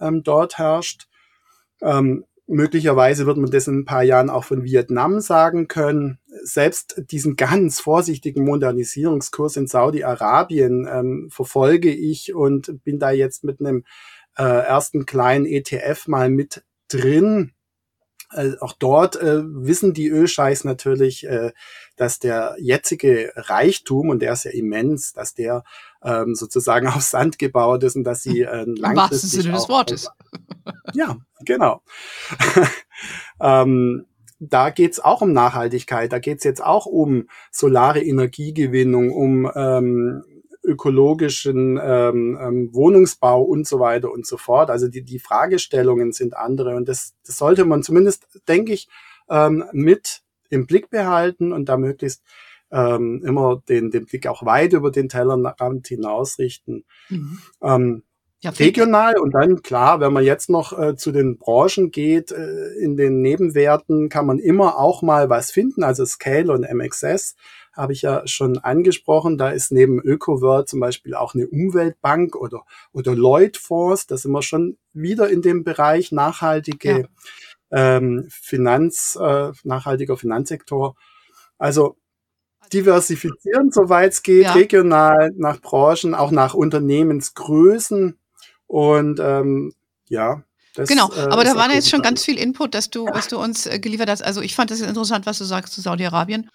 [0.00, 1.08] ähm, dort herrscht.
[1.80, 6.18] Ähm, möglicherweise wird man das in ein paar Jahren auch von Vietnam sagen können.
[6.42, 13.60] Selbst diesen ganz vorsichtigen Modernisierungskurs in Saudi-Arabien ähm, verfolge ich und bin da jetzt mit
[13.60, 13.84] einem
[14.38, 17.52] äh, ersten kleinen ETF mal mit drin.
[18.32, 21.52] Äh, auch dort äh, wissen die Ölscheiß natürlich, äh,
[21.96, 25.64] dass der jetzige Reichtum, und der ist ja immens, dass der
[26.02, 28.80] ähm, sozusagen auf Sand gebaut ist und dass sie äh, langfristig...
[28.80, 30.08] Im wahrsten Sinne des Wortes.
[30.94, 31.82] Ja, genau.
[33.40, 34.06] ähm,
[34.50, 40.24] da geht's auch um Nachhaltigkeit, da geht's jetzt auch um solare Energiegewinnung, um ähm,
[40.64, 44.70] ökologischen ähm, ähm, Wohnungsbau und so weiter und so fort.
[44.70, 48.88] Also die, die Fragestellungen sind andere und das, das sollte man zumindest, denke ich,
[49.28, 52.22] ähm, mit im Blick behalten und da möglichst
[52.70, 56.84] ähm, immer den, den Blick auch weit über den Tellerrand hinaus richten.
[57.08, 57.38] Mhm.
[57.62, 58.02] Ähm,
[58.42, 62.72] ja, regional und dann klar, wenn man jetzt noch äh, zu den Branchen geht, äh,
[62.80, 65.84] in den Nebenwerten kann man immer auch mal was finden.
[65.84, 67.36] Also Scale und MXS
[67.72, 69.38] habe ich ja schon angesprochen.
[69.38, 74.08] Da ist neben ÖkoWorld zum Beispiel auch eine Umweltbank oder, oder Lloyd-Fonds.
[74.08, 77.08] Da sind wir schon wieder in dem Bereich nachhaltige
[77.70, 77.96] ja.
[77.96, 80.96] ähm, Finanz, äh, nachhaltiger Finanzsektor.
[81.58, 81.96] Also
[82.72, 84.52] diversifizieren, soweit es geht, ja.
[84.52, 88.18] regional, nach Branchen, auch nach Unternehmensgrößen.
[88.72, 89.74] Und ähm,
[90.08, 93.28] ja, das, genau, äh, aber da war jetzt schon ganz viel Input, dass du, was
[93.28, 94.22] du uns äh, geliefert hast.
[94.22, 96.48] Also ich fand das interessant, was du sagst zu Saudi-Arabien.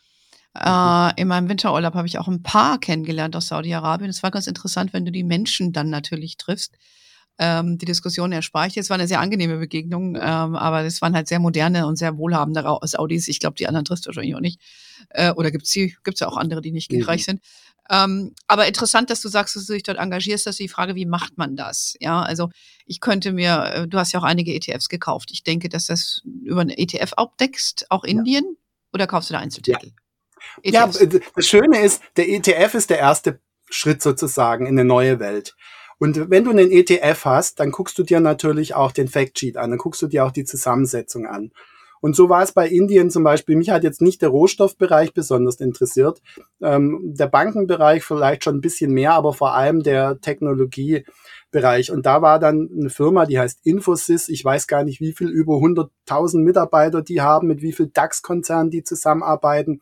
[0.55, 0.59] Mhm.
[0.59, 4.09] Äh, in meinem Winterurlaub habe ich auch ein paar kennengelernt aus Saudi-Arabien.
[4.09, 6.79] Es war ganz interessant, wenn du die Menschen dann natürlich triffst.
[7.37, 8.77] Ähm, die Diskussion erspare ich.
[8.77, 12.17] Es war eine sehr angenehme Begegnung, ähm, aber es waren halt sehr moderne und sehr
[12.17, 13.27] wohlhabende Saudis.
[13.27, 14.59] Ich glaube, die anderen triffst du wahrscheinlich auch nicht.
[15.09, 17.03] Äh, oder gibt es gibt's ja auch andere, die nicht mhm.
[17.03, 17.41] reich sind.
[17.89, 21.05] Ähm, aber interessant, dass du sagst, dass du dich dort engagierst, dass die Frage, wie
[21.05, 21.95] macht man das?
[21.99, 22.49] Ja, also
[22.85, 25.29] ich könnte mir, äh, du hast ja auch einige ETFs gekauft.
[25.31, 28.61] Ich denke, dass das über einen ETF abdeckst, auch Indien, ja.
[28.93, 29.91] oder kaufst du da Einzeltitel?
[30.63, 30.87] Ja.
[30.87, 35.19] ja, äh, das Schöne ist, der ETF ist der erste Schritt sozusagen in eine neue
[35.19, 35.55] Welt.
[35.99, 39.71] Und wenn du einen ETF hast, dann guckst du dir natürlich auch den Factsheet an,
[39.71, 41.51] dann guckst du dir auch die Zusammensetzung an.
[42.01, 43.55] Und so war es bei Indien zum Beispiel.
[43.55, 46.21] Mich hat jetzt nicht der Rohstoffbereich besonders interessiert.
[46.61, 51.91] Ähm, der Bankenbereich vielleicht schon ein bisschen mehr, aber vor allem der Technologiebereich.
[51.91, 54.29] Und da war dann eine Firma, die heißt Infosys.
[54.29, 58.69] Ich weiß gar nicht, wie viel, über 100.000 Mitarbeiter die haben, mit wie viel DAX-Konzernen
[58.69, 59.81] die zusammenarbeiten.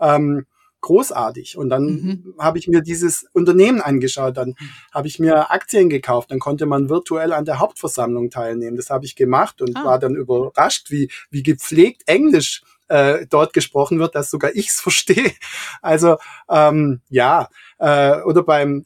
[0.00, 0.46] Ähm,
[0.84, 1.56] großartig.
[1.56, 2.34] Und dann mhm.
[2.38, 4.68] habe ich mir dieses Unternehmen angeschaut, dann mhm.
[4.92, 8.76] habe ich mir Aktien gekauft, dann konnte man virtuell an der Hauptversammlung teilnehmen.
[8.76, 9.84] Das habe ich gemacht und ah.
[9.84, 15.32] war dann überrascht, wie, wie gepflegt Englisch äh, dort gesprochen wird, dass sogar ich's verstehe.
[15.80, 16.18] Also
[16.50, 18.84] ähm, ja, äh, oder beim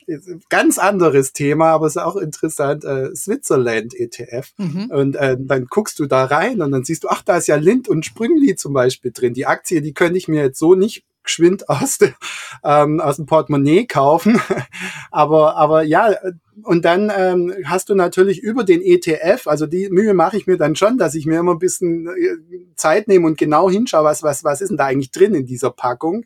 [0.48, 4.52] ganz anderes Thema, aber es ist auch interessant, äh, Switzerland ETF.
[4.56, 4.90] Mhm.
[4.90, 7.56] Und äh, dann guckst du da rein und dann siehst du, ach, da ist ja
[7.56, 9.34] Lind und Sprüngli zum Beispiel drin.
[9.34, 12.12] Die Aktie, die könnte ich mir jetzt so nicht geschwind aus, de,
[12.64, 14.40] ähm, aus dem Portemonnaie kaufen.
[15.10, 16.14] aber, aber ja,
[16.64, 20.56] und dann ähm, hast du natürlich über den ETF, also die Mühe mache ich mir
[20.56, 24.22] dann schon, dass ich mir immer ein bisschen äh, Zeit nehme und genau hinschaue, was,
[24.22, 26.24] was, was ist denn da eigentlich drin in dieser Packung.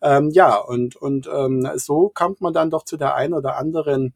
[0.00, 4.14] Ähm, ja, und, und ähm, so kommt man dann doch zu der einen oder anderen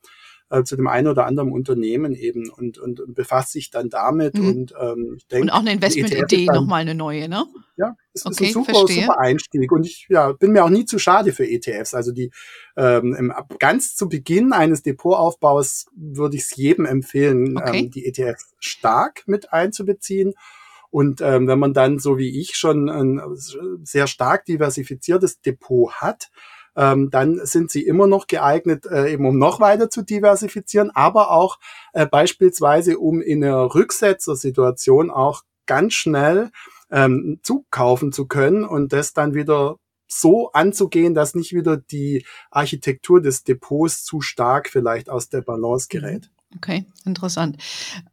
[0.51, 4.35] äh, zu dem einen oder anderen Unternehmen eben und, und, und befasst sich dann damit
[4.35, 4.49] mhm.
[4.49, 5.43] und ähm, ich denke.
[5.45, 7.47] Und auch eine Investmentidee nochmal eine neue, ne?
[7.77, 10.85] Ja, es okay, ist ein super, super Einstieg und ich ja, bin mir auch nie
[10.85, 11.95] zu schade für ETFs.
[11.95, 12.31] Also die
[12.77, 17.81] ähm, im, ganz zu Beginn eines Depotaufbaus würde ich es jedem empfehlen, okay.
[17.81, 20.35] ähm, die ETFs stark mit einzubeziehen.
[20.91, 23.21] Und ähm, wenn man dann, so wie ich, schon ein
[23.85, 26.31] sehr stark diversifiziertes Depot hat,
[26.77, 31.31] ähm, dann sind sie immer noch geeignet, äh, eben um noch weiter zu diversifizieren, aber
[31.31, 31.59] auch
[31.93, 36.51] äh, beispielsweise, um in einer Rücksetzersituation auch ganz schnell
[36.91, 39.77] ähm, zukaufen zu können und das dann wieder
[40.07, 45.89] so anzugehen, dass nicht wieder die Architektur des Depots zu stark vielleicht aus der Balance
[45.91, 46.31] gerät.
[46.57, 47.59] Okay, interessant.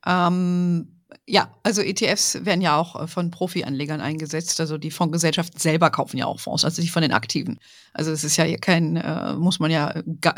[0.05, 0.94] Ähm
[1.27, 4.59] ja, also ETFs werden ja auch äh, von Profi-Anlegern eingesetzt.
[4.59, 7.59] Also die Fondsgesellschaften selber kaufen ja auch Fonds, also nicht von den Aktiven.
[7.93, 10.35] Also es ist ja kein, äh, muss man ja gar,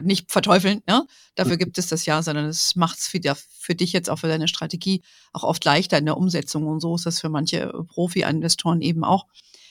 [0.00, 0.82] nicht verteufeln.
[0.86, 1.06] Ne?
[1.34, 4.28] Dafür gibt es das ja, sondern es macht es für, für dich jetzt auch für
[4.28, 5.02] deine Strategie
[5.34, 6.66] auch oft leichter in der Umsetzung.
[6.66, 9.26] Und so ist das für manche Profi-Investoren eben auch.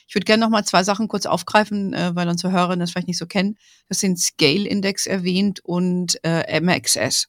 [0.08, 3.08] Ich würde gerne noch mal zwei Sachen kurz aufgreifen, äh, weil unsere Hörerinnen das vielleicht
[3.08, 3.58] nicht so kennen.
[3.88, 7.28] Das sind Scale-Index erwähnt und äh, MXS.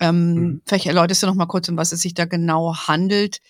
[0.00, 0.62] Ähm, mhm.
[0.66, 3.40] Vielleicht erläuterst du noch mal kurz, um was es sich da genau handelt,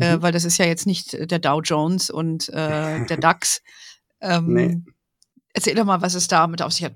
[0.00, 0.18] äh, mhm.
[0.18, 3.62] äh, weil das ist ja jetzt nicht der Dow Jones und äh, der DAX.
[4.20, 4.82] Ähm, nee.
[5.52, 6.94] Erzähl doch mal, was es damit auf sich hat.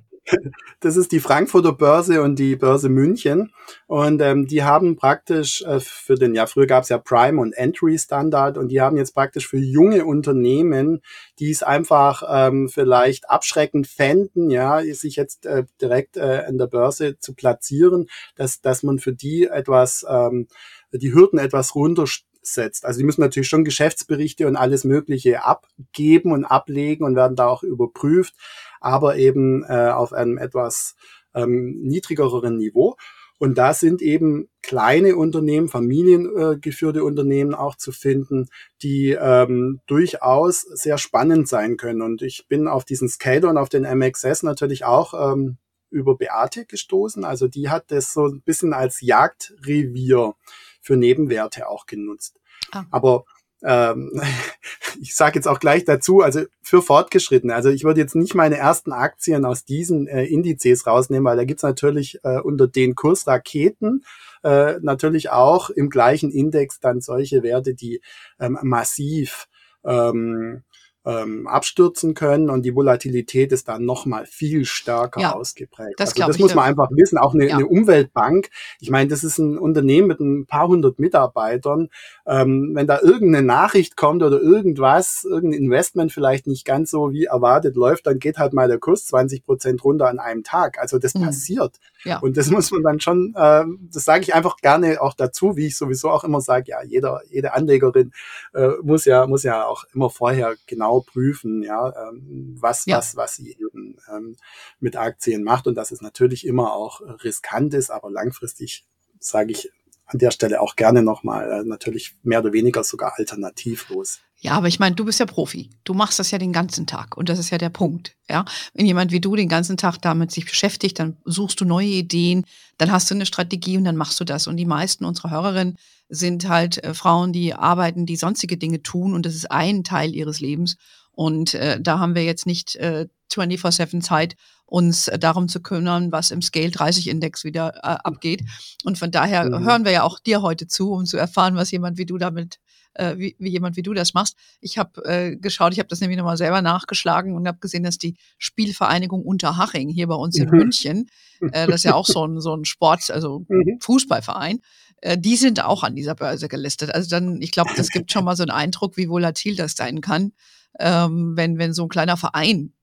[0.81, 3.53] Das ist die Frankfurter Börse und die Börse München.
[3.87, 7.53] Und ähm, die haben praktisch äh, für den, ja, früher gab es ja Prime und
[7.53, 11.03] Entry Standard und die haben jetzt praktisch für junge Unternehmen,
[11.39, 16.67] die es einfach ähm, vielleicht abschreckend fänden, ja, sich jetzt äh, direkt äh, an der
[16.67, 20.49] Börse zu platzieren, dass, dass man für die etwas, ähm,
[20.93, 22.07] die Hürden etwas runter
[22.43, 22.85] setzt.
[22.85, 27.47] Also die müssen natürlich schon Geschäftsberichte und alles Mögliche abgeben und ablegen und werden da
[27.47, 28.35] auch überprüft
[28.83, 30.95] aber eben äh, auf einem etwas
[31.35, 32.97] ähm, niedrigeren Niveau.
[33.39, 38.47] Und da sind eben kleine Unternehmen, familiengeführte äh, Unternehmen auch zu finden,
[38.83, 42.03] die ähm, durchaus sehr spannend sein können.
[42.03, 45.57] Und ich bin auf diesen Skater und auf den MXS natürlich auch ähm,
[45.91, 47.25] über Beate gestoßen.
[47.25, 50.35] Also die hat das so ein bisschen als Jagdrevier
[50.81, 52.39] für Nebenwerte auch genutzt.
[52.71, 52.85] Ah.
[52.93, 53.25] Aber
[53.65, 54.21] ähm,
[55.01, 57.55] ich sage jetzt auch gleich dazu, also für Fortgeschrittene.
[57.55, 61.45] Also ich würde jetzt nicht meine ersten Aktien aus diesen äh, Indizes rausnehmen, weil da
[61.45, 64.05] gibt's natürlich äh, unter den Kursraketen
[64.43, 68.01] äh, natürlich auch im gleichen Index dann solche Werte, die
[68.41, 69.49] ähm, massiv
[69.85, 70.63] ähm,
[71.05, 75.99] ähm, abstürzen können und die Volatilität ist dann nochmal viel stärker ja, ausgeprägt.
[75.99, 77.19] Das, also das muss man einfach wissen.
[77.19, 77.57] Auch eine, ja.
[77.57, 81.89] eine, Umweltbank, ich meine, das ist ein Unternehmen mit ein paar hundert Mitarbeitern.
[82.27, 87.25] Ähm, wenn da irgendeine Nachricht kommt oder irgendwas, irgendein Investment vielleicht nicht ganz so wie
[87.25, 90.79] erwartet läuft, dann geht halt mal der Kurs 20 Prozent runter an einem Tag.
[90.79, 91.23] Also das mhm.
[91.25, 91.79] passiert.
[92.05, 92.19] Ja.
[92.19, 95.67] Und das muss man dann schon, äh, das sage ich einfach gerne auch dazu, wie
[95.67, 98.13] ich sowieso auch immer sage, ja, jeder, jede Anlegerin
[98.55, 102.99] äh, muss ja, muss ja auch immer vorher genau prüfen, ja, ähm, was, ja.
[102.99, 104.37] was, was sie eben ähm,
[104.81, 108.87] mit Aktien macht und dass es natürlich immer auch riskant ist, aber langfristig
[109.19, 109.71] sage ich
[110.07, 114.21] an der Stelle auch gerne nochmal, äh, natürlich mehr oder weniger sogar alternativlos.
[114.43, 115.71] Ja, aber ich meine, du bist ja Profi.
[115.85, 117.17] Du machst das ja den ganzen Tag.
[117.17, 118.17] Und das ist ja der Punkt.
[118.29, 121.87] Ja, wenn jemand wie du den ganzen Tag damit sich beschäftigt, dann suchst du neue
[121.87, 122.45] Ideen,
[122.77, 124.49] dann hast du eine Strategie und dann machst du das.
[124.49, 125.79] Und die meisten unserer Hörerinnen
[126.09, 129.15] sind halt äh, Frauen, die arbeiten, die sonstige Dinge tun.
[129.15, 130.77] Und das ist ein Teil ihres Lebens.
[131.13, 134.35] Und äh, da haben wir jetzt nicht äh, 24-7 Zeit,
[134.73, 138.43] uns darum zu kümmern, was im Scale 30 Index wieder äh, abgeht.
[138.85, 139.67] Und von daher mhm.
[139.67, 142.59] hören wir ja auch dir heute zu, um zu erfahren, was jemand wie du damit
[142.95, 144.35] äh, wie, wie jemand wie du das machst.
[144.63, 147.99] Ich habe äh, geschaut, ich habe das nämlich nochmal selber nachgeschlagen und habe gesehen, dass
[147.99, 150.57] die Spielvereinigung Unterhaching hier bei uns in mhm.
[150.57, 151.07] München,
[151.41, 153.79] äh, das ist ja auch so ein, so ein Sport, also mhm.
[153.81, 154.61] Fußballverein,
[155.03, 156.95] äh, die sind auch an dieser Börse gelistet.
[156.95, 160.01] Also dann, ich glaube, das gibt schon mal so einen Eindruck, wie volatil das sein
[160.01, 160.33] kann,
[160.79, 162.82] ähm, wenn, wenn so ein kleiner Verein äh,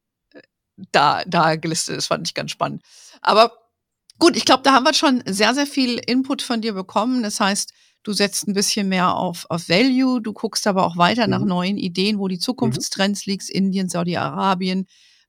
[0.91, 2.83] da, da gelistet ist, fand ich ganz spannend.
[3.21, 3.53] Aber
[4.17, 7.23] gut, ich glaube, da haben wir schon sehr, sehr viel Input von dir bekommen.
[7.23, 11.25] Das heißt, Du setzt ein bisschen mehr auf, auf Value, du guckst aber auch weiter
[11.27, 11.31] mhm.
[11.31, 12.39] nach neuen Ideen, wo die.
[12.39, 13.31] Zukunftstrends mhm.
[13.31, 14.87] liegt, Indien, Saudi-Arabien,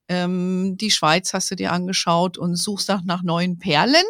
[0.08, 4.04] ähm, die Schweiz hast du dir angeschaut und suchst nach, nach neuen Perlen.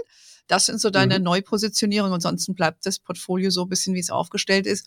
[0.46, 1.24] Das sind so deine mhm.
[1.24, 2.12] Neupositionierung.
[2.12, 4.87] Ansonsten bleibt das Portfolio so ein bisschen, wie es aufgestellt ist.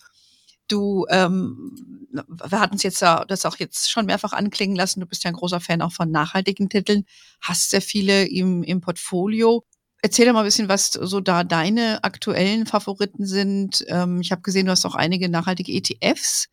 [0.68, 5.00] Du, ähm, wir hatten es jetzt ja, das auch jetzt schon mehrfach anklingen lassen.
[5.00, 7.04] Du bist ja ein großer Fan auch von nachhaltigen Titeln,
[7.40, 9.64] hast sehr viele im, im Portfolio.
[10.02, 13.84] Erzähl doch mal ein bisschen, was so da deine aktuellen Favoriten sind.
[13.88, 16.48] Ähm, ich habe gesehen, du hast auch einige nachhaltige ETFs.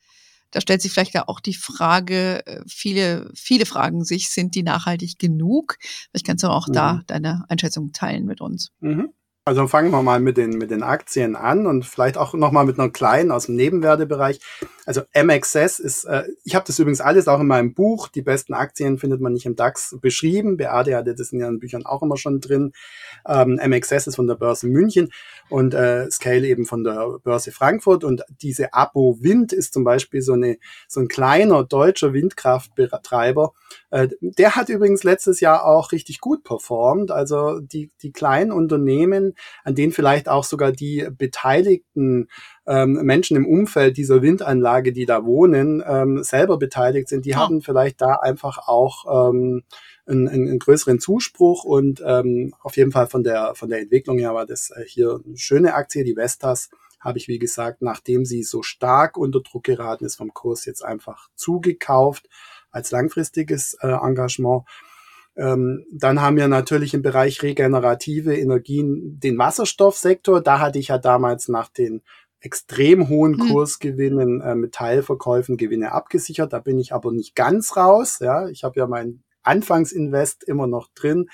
[0.52, 4.64] Da stellt sich vielleicht ja auch die Frage, äh, viele, viele fragen sich, sind die
[4.64, 5.78] nachhaltig genug?
[5.82, 6.74] Vielleicht kannst du auch mhm.
[6.74, 8.72] da deine Einschätzung teilen mit uns.
[8.82, 9.14] Mhm.
[9.44, 12.78] Also fangen wir mal mit den, mit den Aktien an und vielleicht auch nochmal mit
[12.78, 14.40] einer kleinen aus dem Nebenwertebereich.
[14.86, 18.54] also MXS ist, äh, ich habe das übrigens alles auch in meinem Buch, die besten
[18.54, 20.58] Aktien findet man nicht im DAX beschrieben.
[20.58, 22.74] Beate hatte das in ihren Büchern auch immer schon drin.
[23.28, 25.12] Ähm, MXS ist von der Börse München
[25.50, 28.04] und äh, Scale eben von der Börse Frankfurt.
[28.04, 33.54] Und diese Abo Wind ist zum Beispiel so, eine, so ein kleiner deutscher Windkraftbetreiber.
[33.90, 37.10] Äh, der hat übrigens letztes Jahr auch richtig gut performt.
[37.10, 39.31] Also die, die kleinen Unternehmen,
[39.64, 42.28] an denen vielleicht auch sogar die Beteiligten
[42.68, 47.38] ähm, Menschen im Umfeld dieser Windanlage, die da wohnen, ähm, selber beteiligt sind, die oh.
[47.38, 49.64] haben vielleicht da einfach auch ähm,
[50.06, 54.34] einen, einen größeren Zuspruch und ähm, auf jeden Fall von der von der Entwicklung her
[54.34, 56.04] war das äh, hier eine schöne Aktie.
[56.04, 60.34] Die Vestas habe ich, wie gesagt, nachdem sie so stark unter Druck geraten ist vom
[60.34, 62.30] Kurs, jetzt einfach zugekauft
[62.70, 64.64] als langfristiges äh, Engagement.
[65.36, 70.42] Ähm, dann haben wir natürlich im Bereich regenerative Energien den Wasserstoffsektor.
[70.42, 72.02] Da hatte ich ja damals nach den
[72.42, 73.50] extrem hohen hm.
[73.50, 76.54] Kursgewinnen äh, mit Teilverkäufen Gewinne abgesichert.
[76.54, 78.18] Da bin ich aber nicht ganz raus.
[78.20, 81.30] Ja, ich habe ja mein Anfangsinvest immer noch drin.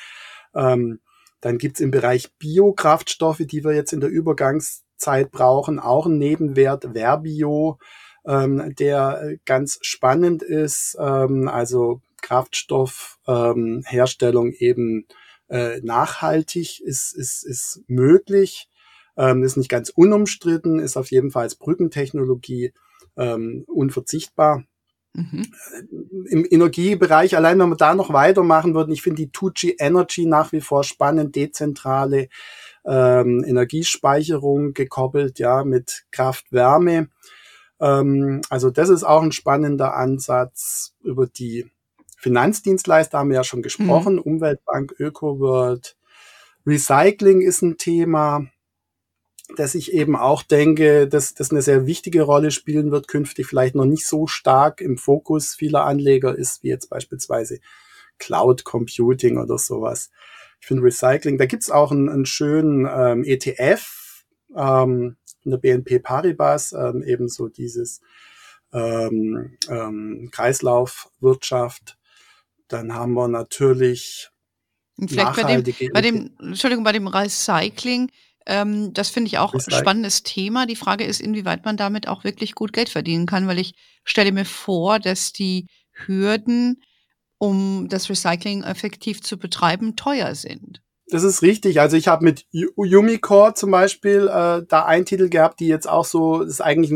[0.54, 1.00] Ähm,
[1.42, 6.90] dann gibt's im Bereich Biokraftstoffe, die wir jetzt in der Übergangszeit brauchen, auch einen Nebenwert,
[6.94, 7.80] Verbio,
[8.26, 10.98] ähm, der ganz spannend ist.
[11.00, 15.08] Ähm, also Kraftstoffherstellung ähm, eben
[15.50, 18.70] äh, nachhaltig ist, ist, ist möglich.
[19.16, 22.74] Ähm, ist nicht ganz unumstritten, ist auf jeden Fall als Brückentechnologie
[23.18, 24.64] ähm, unverzichtbar.
[25.14, 25.48] Mhm.
[25.74, 30.26] Äh, Im Energiebereich, allein wenn wir da noch weitermachen würden, ich finde die 2G Energy
[30.26, 32.28] nach wie vor spannend, dezentrale
[32.86, 37.10] ähm, Energiespeicherung gekoppelt, ja, mit Kraft-Wärme.
[37.80, 40.94] Ähm, also das ist auch ein spannender Ansatz.
[41.04, 41.66] Über die
[42.18, 44.22] Finanzdienstleister haben wir ja schon gesprochen, mhm.
[44.22, 45.96] Umweltbank, ÖkoWorld,
[46.66, 48.48] Recycling ist ein Thema
[49.56, 53.76] dass ich eben auch denke, dass das eine sehr wichtige Rolle spielen wird, künftig vielleicht
[53.76, 57.60] noch nicht so stark im Fokus vieler Anleger ist, wie jetzt beispielsweise
[58.20, 60.12] Cloud Computing oder sowas.
[60.60, 64.26] Ich finde Recycling, da gibt's auch einen, einen schönen ähm, ETF
[64.56, 68.02] ähm, von der BNP Paribas, ähm, ebenso dieses
[68.74, 71.97] ähm, ähm, Kreislaufwirtschaft.
[72.68, 74.30] Dann haben wir natürlich
[74.98, 78.12] und vielleicht bei dem, bei dem, Entschuldigung, bei dem Recycling,
[78.48, 80.66] ähm, das finde ich auch ein spannendes Thema.
[80.66, 84.32] Die Frage ist, inwieweit man damit auch wirklich gut Geld verdienen kann, weil ich stelle
[84.32, 86.82] mir vor, dass die Hürden,
[87.38, 90.82] um das Recycling effektiv zu betreiben, teuer sind.
[91.10, 91.80] Das ist richtig.
[91.80, 96.04] Also ich habe mit Yumicore zum Beispiel äh, da einen Titel gehabt, die jetzt auch
[96.04, 96.92] so, das ist eigentlich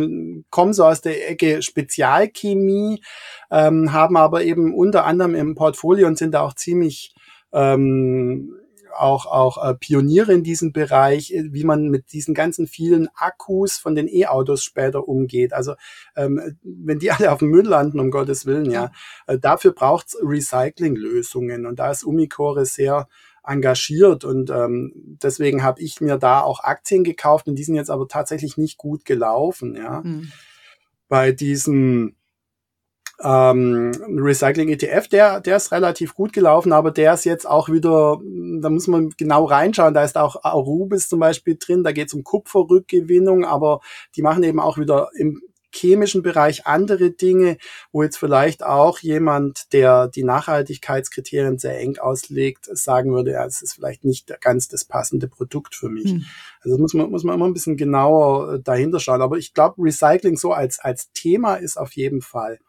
[0.49, 3.01] kommen so aus der Ecke Spezialchemie,
[3.49, 7.15] ähm, haben aber eben unter anderem im Portfolio und sind da auch ziemlich
[7.53, 8.53] ähm,
[8.97, 13.77] auch, auch äh, Pioniere in diesem Bereich, äh, wie man mit diesen ganzen vielen Akkus
[13.77, 15.53] von den E-Autos später umgeht.
[15.53, 15.75] Also
[16.15, 18.91] ähm, wenn die alle auf dem Müll landen, um Gottes Willen, ja,
[19.27, 21.65] äh, dafür braucht's Recycling-Lösungen.
[21.65, 23.07] Und da ist Umicore sehr
[23.43, 27.89] engagiert und ähm, deswegen habe ich mir da auch Aktien gekauft und die sind jetzt
[27.89, 30.01] aber tatsächlich nicht gut gelaufen, ja.
[30.01, 30.31] Mhm.
[31.07, 32.15] Bei diesem
[33.23, 38.19] ähm, Recycling ETF, der, der ist relativ gut gelaufen, aber der ist jetzt auch wieder,
[38.59, 42.13] da muss man genau reinschauen, da ist auch Arubis zum Beispiel drin, da geht es
[42.13, 43.81] um Kupferrückgewinnung, aber
[44.15, 45.41] die machen eben auch wieder im
[45.73, 47.57] chemischen Bereich andere Dinge,
[47.91, 53.61] wo jetzt vielleicht auch jemand, der die Nachhaltigkeitskriterien sehr eng auslegt, sagen würde, ja, es
[53.61, 56.11] ist vielleicht nicht ganz das passende Produkt für mich.
[56.11, 56.25] Hm.
[56.61, 59.21] Also muss man, muss man immer ein bisschen genauer äh, dahinter schauen.
[59.21, 62.59] Aber ich glaube, Recycling so als, als Thema ist auf jeden Fall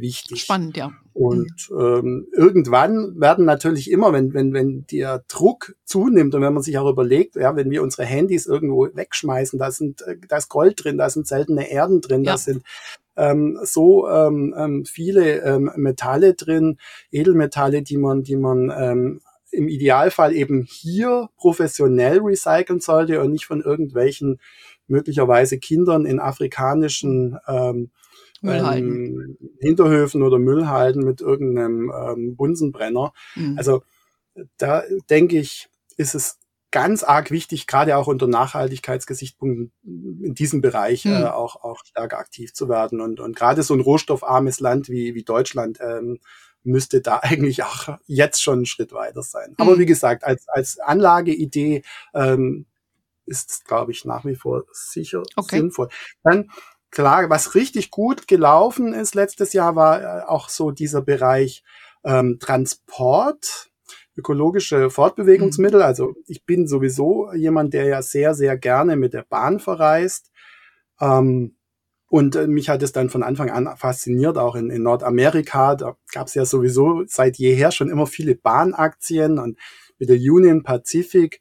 [0.00, 0.42] wichtig.
[0.42, 0.92] Spannend, ja.
[1.14, 6.62] Und ähm, irgendwann werden natürlich immer, wenn, wenn, wenn der Druck zunimmt und wenn man
[6.62, 10.48] sich auch überlegt, ja, wenn wir unsere Handys irgendwo wegschmeißen, da sind, äh, da ist
[10.48, 12.32] Gold drin, da sind seltene Erden drin, ja.
[12.32, 12.62] da sind
[13.16, 16.78] ähm, so ähm, ähm, viele ähm, Metalle drin,
[17.10, 23.44] Edelmetalle, die man, die man ähm, im Idealfall eben hier professionell recyceln sollte und nicht
[23.44, 24.40] von irgendwelchen
[24.86, 27.90] möglicherweise Kindern in afrikanischen ähm,
[28.42, 33.12] ähm, Hinterhöfen oder Müllhalden mit irgendeinem ähm, Bunsenbrenner.
[33.34, 33.58] Mhm.
[33.58, 33.82] Also
[34.56, 36.38] da denke ich, ist es
[36.70, 41.12] ganz arg wichtig, gerade auch unter Nachhaltigkeitsgesichtspunkten in diesem Bereich mhm.
[41.12, 43.00] äh, auch, auch stärker aktiv zu werden.
[43.00, 46.18] Und, und gerade so ein rohstoffarmes Land wie, wie Deutschland ähm,
[46.64, 49.50] müsste da eigentlich auch jetzt schon einen Schritt weiter sein.
[49.50, 49.56] Mhm.
[49.58, 51.82] Aber wie gesagt, als, als Anlageidee
[52.14, 52.66] ähm,
[53.26, 55.58] ist es, glaube ich, nach wie vor sicher okay.
[55.58, 55.88] sinnvoll.
[56.24, 56.50] Dann
[56.92, 61.64] klar, was richtig gut gelaufen ist letztes Jahr, war äh, auch so dieser Bereich
[62.04, 63.70] ähm, Transport,
[64.16, 65.80] ökologische Fortbewegungsmittel.
[65.80, 65.86] Mhm.
[65.86, 70.30] Also ich bin sowieso jemand, der ja sehr, sehr gerne mit der Bahn verreist.
[71.00, 71.56] Ähm,
[72.08, 75.76] Und äh, mich hat es dann von Anfang an fasziniert, auch in, in Nordamerika.
[75.76, 79.56] Da gab es ja sowieso seit jeher schon immer viele Bahnaktien und
[79.98, 81.40] mit der Union Pacific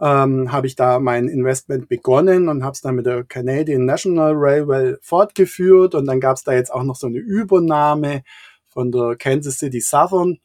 [0.00, 4.32] ähm, habe ich da mein Investment begonnen und habe es dann mit der Canadian National
[4.34, 5.94] Railway fortgeführt.
[5.94, 8.22] Und dann gab es da jetzt auch noch so eine Übernahme
[8.68, 10.38] von der Kansas City Southern.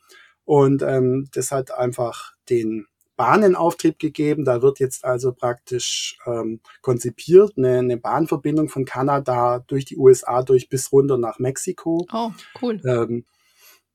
[0.43, 2.85] Und ähm, das hat einfach den
[3.15, 4.43] Bahnenauftrieb gegeben.
[4.43, 10.43] Da wird jetzt also praktisch ähm, konzipiert eine, eine Bahnverbindung von Kanada durch die USA
[10.43, 12.05] durch bis runter nach Mexiko.
[12.11, 12.31] Oh,
[12.61, 12.81] cool.
[12.85, 13.25] Ähm,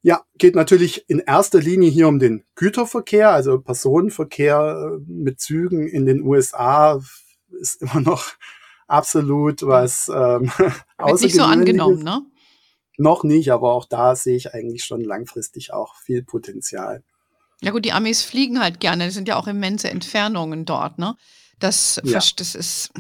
[0.03, 5.87] ja, geht natürlich in erster Linie hier um den Güterverkehr, also Personenverkehr äh, mit Zügen
[5.87, 7.01] in den USA
[7.61, 8.33] ist immer noch
[8.87, 10.51] absolut was ähm,
[10.99, 12.23] Wird nicht so angenommen, ne?
[12.97, 17.03] Noch nicht, aber auch da sehe ich eigentlich schon langfristig auch viel Potenzial.
[17.63, 21.17] Ja gut, die Amis fliegen halt gerne, das sind ja auch immense Entfernungen dort, ne?
[21.59, 22.21] Das, ja.
[22.37, 22.91] das ist,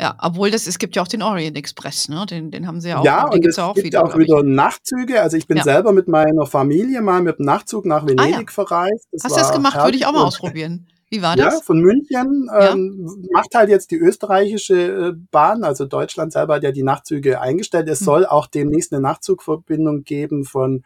[0.00, 2.24] ja, obwohl das, es gibt ja auch den Orient Express, ne?
[2.24, 3.04] Den, den haben sie ja auch.
[3.04, 5.20] Ja, und es auch gibt wieder, auch wieder Nachtzüge.
[5.20, 5.62] Also ich bin ja.
[5.62, 8.46] selber mit meiner Familie mal mit dem Nachtzug nach Venedig ah, ja.
[8.48, 9.08] verreist.
[9.12, 9.76] Das Hast du das gemacht?
[9.76, 10.86] Würde ich auch mal ausprobieren.
[11.10, 11.54] Wie war das?
[11.54, 16.62] Ja, von München ähm, macht halt jetzt die österreichische äh, Bahn, also Deutschland selber hat
[16.62, 17.88] ja die Nachtzüge eingestellt.
[17.88, 18.04] Es hm.
[18.04, 20.84] soll auch demnächst eine Nachtzugverbindung geben von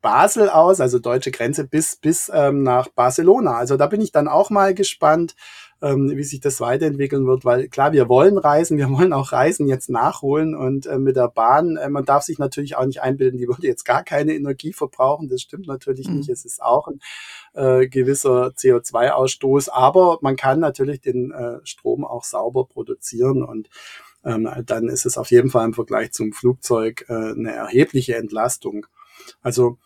[0.00, 3.56] Basel aus, also deutsche Grenze, bis, bis ähm, nach Barcelona.
[3.56, 5.34] Also da bin ich dann auch mal gespannt,
[5.82, 9.66] ähm, wie sich das weiterentwickeln wird, weil klar, wir wollen reisen, wir wollen auch Reisen
[9.66, 13.38] jetzt nachholen und äh, mit der Bahn, äh, man darf sich natürlich auch nicht einbilden,
[13.38, 16.18] die würde jetzt gar keine Energie verbrauchen, das stimmt natürlich mhm.
[16.18, 17.00] nicht, es ist auch ein
[17.54, 23.68] äh, gewisser CO2-Ausstoß, aber man kann natürlich den äh, Strom auch sauber produzieren und
[24.24, 28.86] ähm, dann ist es auf jeden Fall im Vergleich zum Flugzeug äh, eine erhebliche Entlastung.
[29.42, 29.78] Also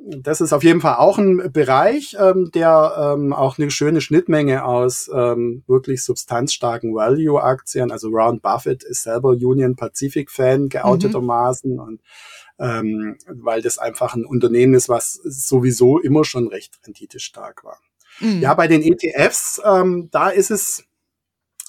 [0.00, 4.64] das ist auf jeden Fall auch ein Bereich, ähm, der ähm, auch eine schöne Schnittmenge
[4.64, 11.80] aus ähm, wirklich substanzstarken Value-Aktien, also Round Buffett ist selber Union Pacific-Fan geoutetermaßen mhm.
[11.80, 12.00] und
[12.60, 17.78] ähm, weil das einfach ein Unternehmen ist, was sowieso immer schon recht renditestark war.
[18.20, 18.40] Mhm.
[18.40, 20.84] Ja, bei den ETFs, ähm, da ist es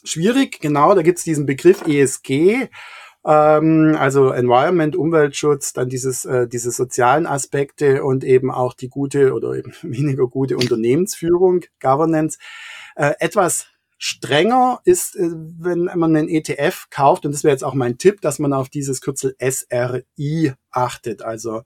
[0.03, 2.69] schwierig, genau, da gibt es diesen Begriff ESG
[3.25, 9.33] ähm, also Environment, Umweltschutz, dann dieses, äh, diese sozialen Aspekte und eben auch die gute
[9.33, 12.37] oder eben weniger gute Unternehmensführung, Governance.
[12.95, 13.67] Äh, etwas
[13.97, 18.21] strenger ist, äh, wenn man einen ETF kauft, und das wäre jetzt auch mein Tipp,
[18.21, 21.21] dass man auf dieses Kürzel SRI achtet.
[21.21, 21.63] Also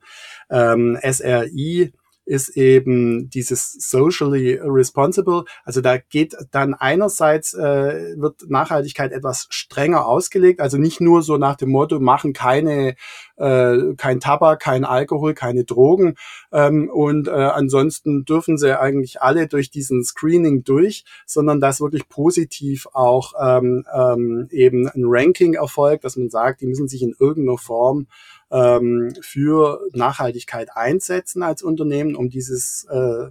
[0.50, 1.92] ähm, SRI
[2.24, 5.44] ist eben dieses socially responsible.
[5.64, 11.36] Also da geht dann einerseits äh, wird Nachhaltigkeit etwas strenger ausgelegt, also nicht nur so
[11.36, 12.94] nach dem Motto machen keine
[13.36, 16.14] äh, kein Tabak, kein Alkohol, keine Drogen
[16.52, 22.08] ähm, und äh, ansonsten dürfen sie eigentlich alle durch diesen Screening durch, sondern dass wirklich
[22.08, 27.14] positiv auch ähm, ähm, eben ein Ranking erfolgt, dass man sagt, die müssen sich in
[27.18, 28.06] irgendeiner Form
[28.50, 33.30] ähm, für Nachhaltigkeit einsetzen als Unternehmen, um dieses äh,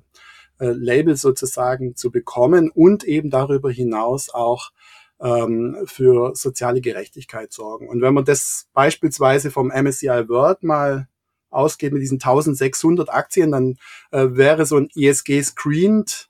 [0.59, 4.72] äh, Label sozusagen zu bekommen und eben darüber hinaus auch
[5.20, 7.88] ähm, für soziale Gerechtigkeit sorgen.
[7.88, 11.07] Und wenn man das beispielsweise vom MSCI World mal
[11.49, 13.78] ausgeht mit diesen 1600 Aktien, dann
[14.11, 16.30] äh, wäre so ein ESG-screened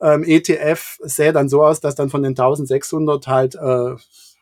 [0.00, 3.94] ähm, ETF, sähe dann so aus, dass dann von den 1600 halt äh,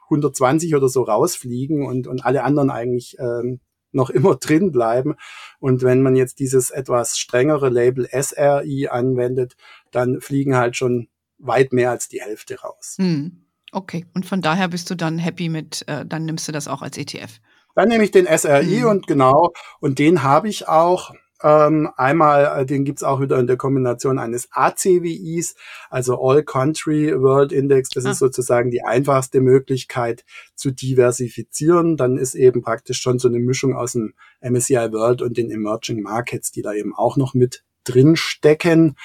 [0.05, 3.61] 120 oder so rausfliegen und, und alle anderen eigentlich ähm,
[3.93, 5.17] noch immer drin bleiben.
[5.59, 9.57] Und wenn man jetzt dieses etwas strengere Label SRI anwendet,
[9.91, 12.97] dann fliegen halt schon weit mehr als die Hälfte raus.
[12.99, 13.47] Hm.
[13.73, 16.83] Okay, und von daher bist du dann happy mit, äh, dann nimmst du das auch
[16.83, 17.41] als ETF.
[17.77, 18.87] Dann nehme ich den SRI mhm.
[18.87, 21.13] und genau, und den habe ich auch
[21.43, 25.55] ähm, einmal, äh, den gibt's auch wieder in der Kombination eines ACWIs,
[25.89, 27.89] also All Country World Index.
[27.89, 28.11] Das ah.
[28.11, 30.25] ist sozusagen die einfachste Möglichkeit
[30.55, 31.97] zu diversifizieren.
[31.97, 36.03] Dann ist eben praktisch schon so eine Mischung aus dem MSCI World und den Emerging
[36.03, 38.97] Markets, die da eben auch noch mit drin stecken.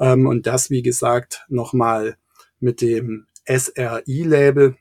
[0.00, 2.16] Ähm, und das, wie gesagt, nochmal
[2.58, 4.76] mit dem SRI-Label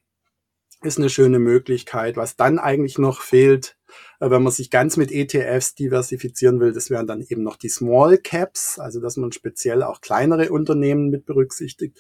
[0.81, 2.17] ist eine schöne Möglichkeit.
[2.17, 3.77] Was dann eigentlich noch fehlt,
[4.19, 8.17] wenn man sich ganz mit ETFs diversifizieren will, das wären dann eben noch die Small
[8.17, 11.97] Caps, also dass man speziell auch kleinere Unternehmen mit berücksichtigt.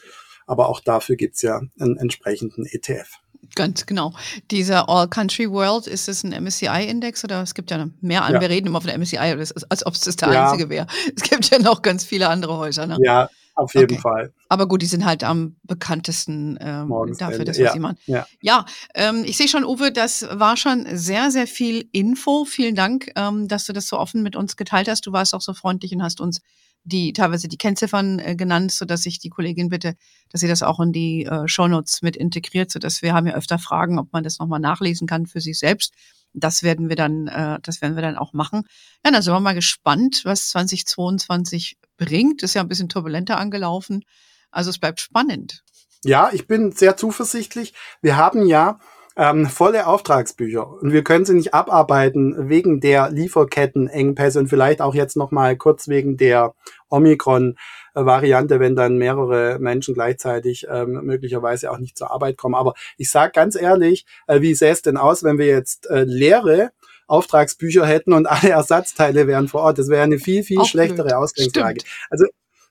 [0.47, 3.09] Aber auch dafür gibt's ja einen entsprechenden ETF.
[3.55, 4.13] Ganz genau.
[4.49, 8.41] Dieser All Country World, ist es ein MSCI-Index oder es gibt ja mehr an, ja.
[8.41, 10.49] wir reden immer von MSCI, als ob es das der ja.
[10.49, 10.87] einzige wäre.
[11.15, 12.87] Es gibt ja noch ganz viele andere Häuser.
[12.87, 12.97] Ne?
[13.01, 14.01] Ja, auf jeden okay.
[14.01, 14.33] Fall.
[14.49, 17.71] Aber gut, die sind halt am bekanntesten ähm, dafür, dass wir ja.
[17.71, 17.97] sie machen.
[18.05, 22.45] Ja, ja ähm, ich sehe schon, Uwe, das war schon sehr, sehr viel Info.
[22.45, 25.05] Vielen Dank, ähm, dass du das so offen mit uns geteilt hast.
[25.07, 26.41] Du warst auch so freundlich und hast uns
[26.85, 29.95] die teilweise die Kennziffern äh, genannt, so dass ich die Kollegin bitte,
[30.29, 33.33] dass sie das auch in die äh, Shownotes mit integriert, so dass wir haben ja
[33.33, 35.93] öfter Fragen, ob man das nochmal nachlesen kann für sich selbst.
[36.37, 38.63] Das werden wir dann, äh, das werden wir dann auch machen.
[39.05, 42.43] Ja, dann sind wir mal gespannt, was 2022 bringt.
[42.43, 44.03] Ist ja ein bisschen turbulenter angelaufen.
[44.51, 45.63] Also es bleibt spannend.
[46.03, 47.73] Ja, ich bin sehr zuversichtlich.
[48.01, 48.79] Wir haben ja
[49.17, 54.93] ähm, volle Auftragsbücher und wir können sie nicht abarbeiten wegen der Lieferkettenengpässe und vielleicht auch
[54.93, 56.53] jetzt noch mal kurz wegen der
[56.89, 57.55] Omikron
[57.95, 62.55] Variante, wenn dann mehrere Menschen gleichzeitig ähm, möglicherweise auch nicht zur Arbeit kommen.
[62.55, 66.03] Aber ich sage ganz ehrlich, äh, wie sähe es denn aus, wenn wir jetzt äh,
[66.03, 66.71] leere
[67.07, 69.79] Auftragsbücher hätten und alle Ersatzteile wären vor Ort?
[69.79, 71.13] Das wäre eine viel, viel auch schlechtere blöd.
[71.13, 71.79] Ausgangslage.
[71.81, 71.95] Stimmt.
[72.09, 72.25] Also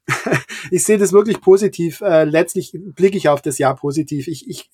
[0.71, 2.01] ich sehe das wirklich positiv.
[2.01, 4.29] Äh, letztlich blicke ich auf das Jahr positiv.
[4.29, 4.71] Ich, ich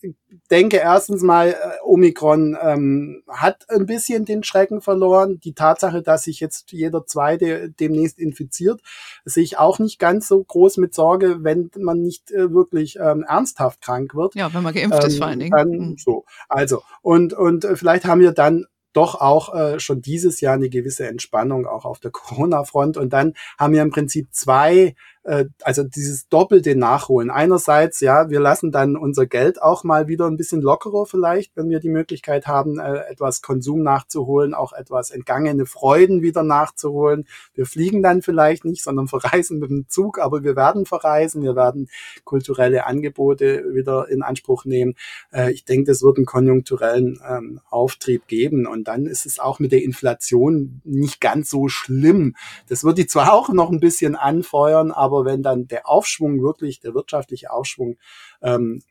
[0.50, 1.54] denke erstens mal, äh,
[1.84, 5.38] Omikron ähm, hat ein bisschen den Schrecken verloren.
[5.40, 8.80] Die Tatsache, dass sich jetzt jeder Zweite demnächst infiziert,
[9.24, 13.24] sehe ich auch nicht ganz so groß mit Sorge, wenn man nicht äh, wirklich ähm,
[13.26, 14.34] ernsthaft krank wird.
[14.34, 15.52] Ja, wenn man geimpft ähm, ist vor allen Dingen.
[15.52, 15.96] Dann, mhm.
[15.96, 20.54] so, also und und äh, vielleicht haben wir dann doch auch äh, schon dieses Jahr
[20.54, 22.96] eine gewisse Entspannung auch auf der Corona-Front.
[22.96, 27.30] Und dann haben wir im Prinzip zwei äh, also dieses doppelte Nachholen.
[27.30, 31.68] Einerseits, ja, wir lassen dann unser Geld auch mal wieder ein bisschen lockerer vielleicht, wenn
[31.68, 37.26] wir die Möglichkeit haben, äh, etwas Konsum nachzuholen, auch etwas entgangene Freuden wieder nachzuholen.
[37.54, 41.54] Wir fliegen dann vielleicht nicht, sondern verreisen mit dem Zug, aber wir werden verreisen, wir
[41.54, 41.88] werden
[42.24, 44.94] kulturelle Angebote wieder in Anspruch nehmen.
[45.32, 49.58] Äh, ich denke, das wird einen konjunkturellen ähm, Auftrieb geben und dann ist es auch
[49.58, 52.36] mit der Inflation nicht ganz so schlimm.
[52.68, 56.42] Das wird die zwar auch noch ein bisschen anfeuern, aber aber wenn dann der Aufschwung
[56.42, 57.98] wirklich, der wirtschaftliche Aufschwung
[58.42, 58.82] ähm,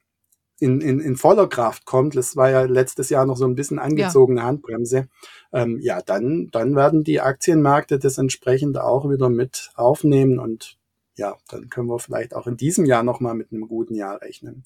[0.59, 3.79] in, in, in voller Kraft kommt, das war ja letztes Jahr noch so ein bisschen
[3.79, 4.47] angezogene ja.
[4.47, 5.07] Handbremse,
[5.53, 10.77] ähm, ja, dann, dann werden die Aktienmärkte das entsprechend auch wieder mit aufnehmen und
[11.15, 14.65] ja, dann können wir vielleicht auch in diesem Jahr nochmal mit einem guten Jahr rechnen.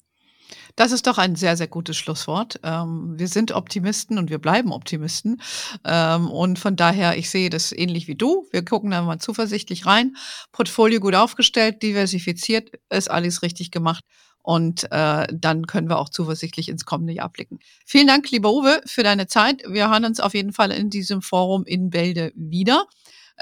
[0.76, 2.58] Das ist doch ein sehr, sehr gutes Schlusswort.
[2.62, 5.40] Ähm, wir sind Optimisten und wir bleiben Optimisten.
[5.84, 8.46] Ähm, und von daher, ich sehe das ähnlich wie du.
[8.50, 10.16] Wir gucken da mal zuversichtlich rein.
[10.52, 14.04] Portfolio gut aufgestellt, diversifiziert, ist alles richtig gemacht.
[14.42, 17.60] Und äh, dann können wir auch zuversichtlich ins kommende Jahr blicken.
[17.86, 19.62] Vielen Dank, lieber Uwe, für deine Zeit.
[19.66, 22.84] Wir hören uns auf jeden Fall in diesem Forum in Bälde wieder.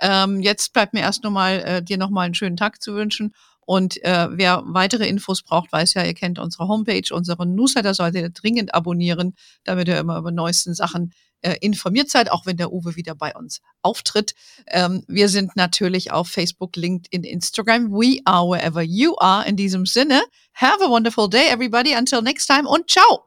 [0.01, 3.35] Ähm, jetzt bleibt mir erst nochmal, äh, dir nochmal einen schönen Tag zu wünschen
[3.65, 8.23] und äh, wer weitere Infos braucht, weiß ja, ihr kennt unsere Homepage, unseren Newsletter solltet
[8.23, 9.35] ihr dringend abonnieren,
[9.65, 13.35] damit ihr immer über neuesten Sachen äh, informiert seid, auch wenn der Uwe wieder bei
[13.35, 14.35] uns auftritt.
[14.69, 17.91] Ähm, wir sind natürlich auf Facebook, LinkedIn, Instagram.
[17.93, 19.47] We are wherever you are.
[19.47, 20.23] In diesem Sinne,
[20.55, 21.95] have a wonderful day, everybody.
[21.95, 23.27] Until next time und ciao.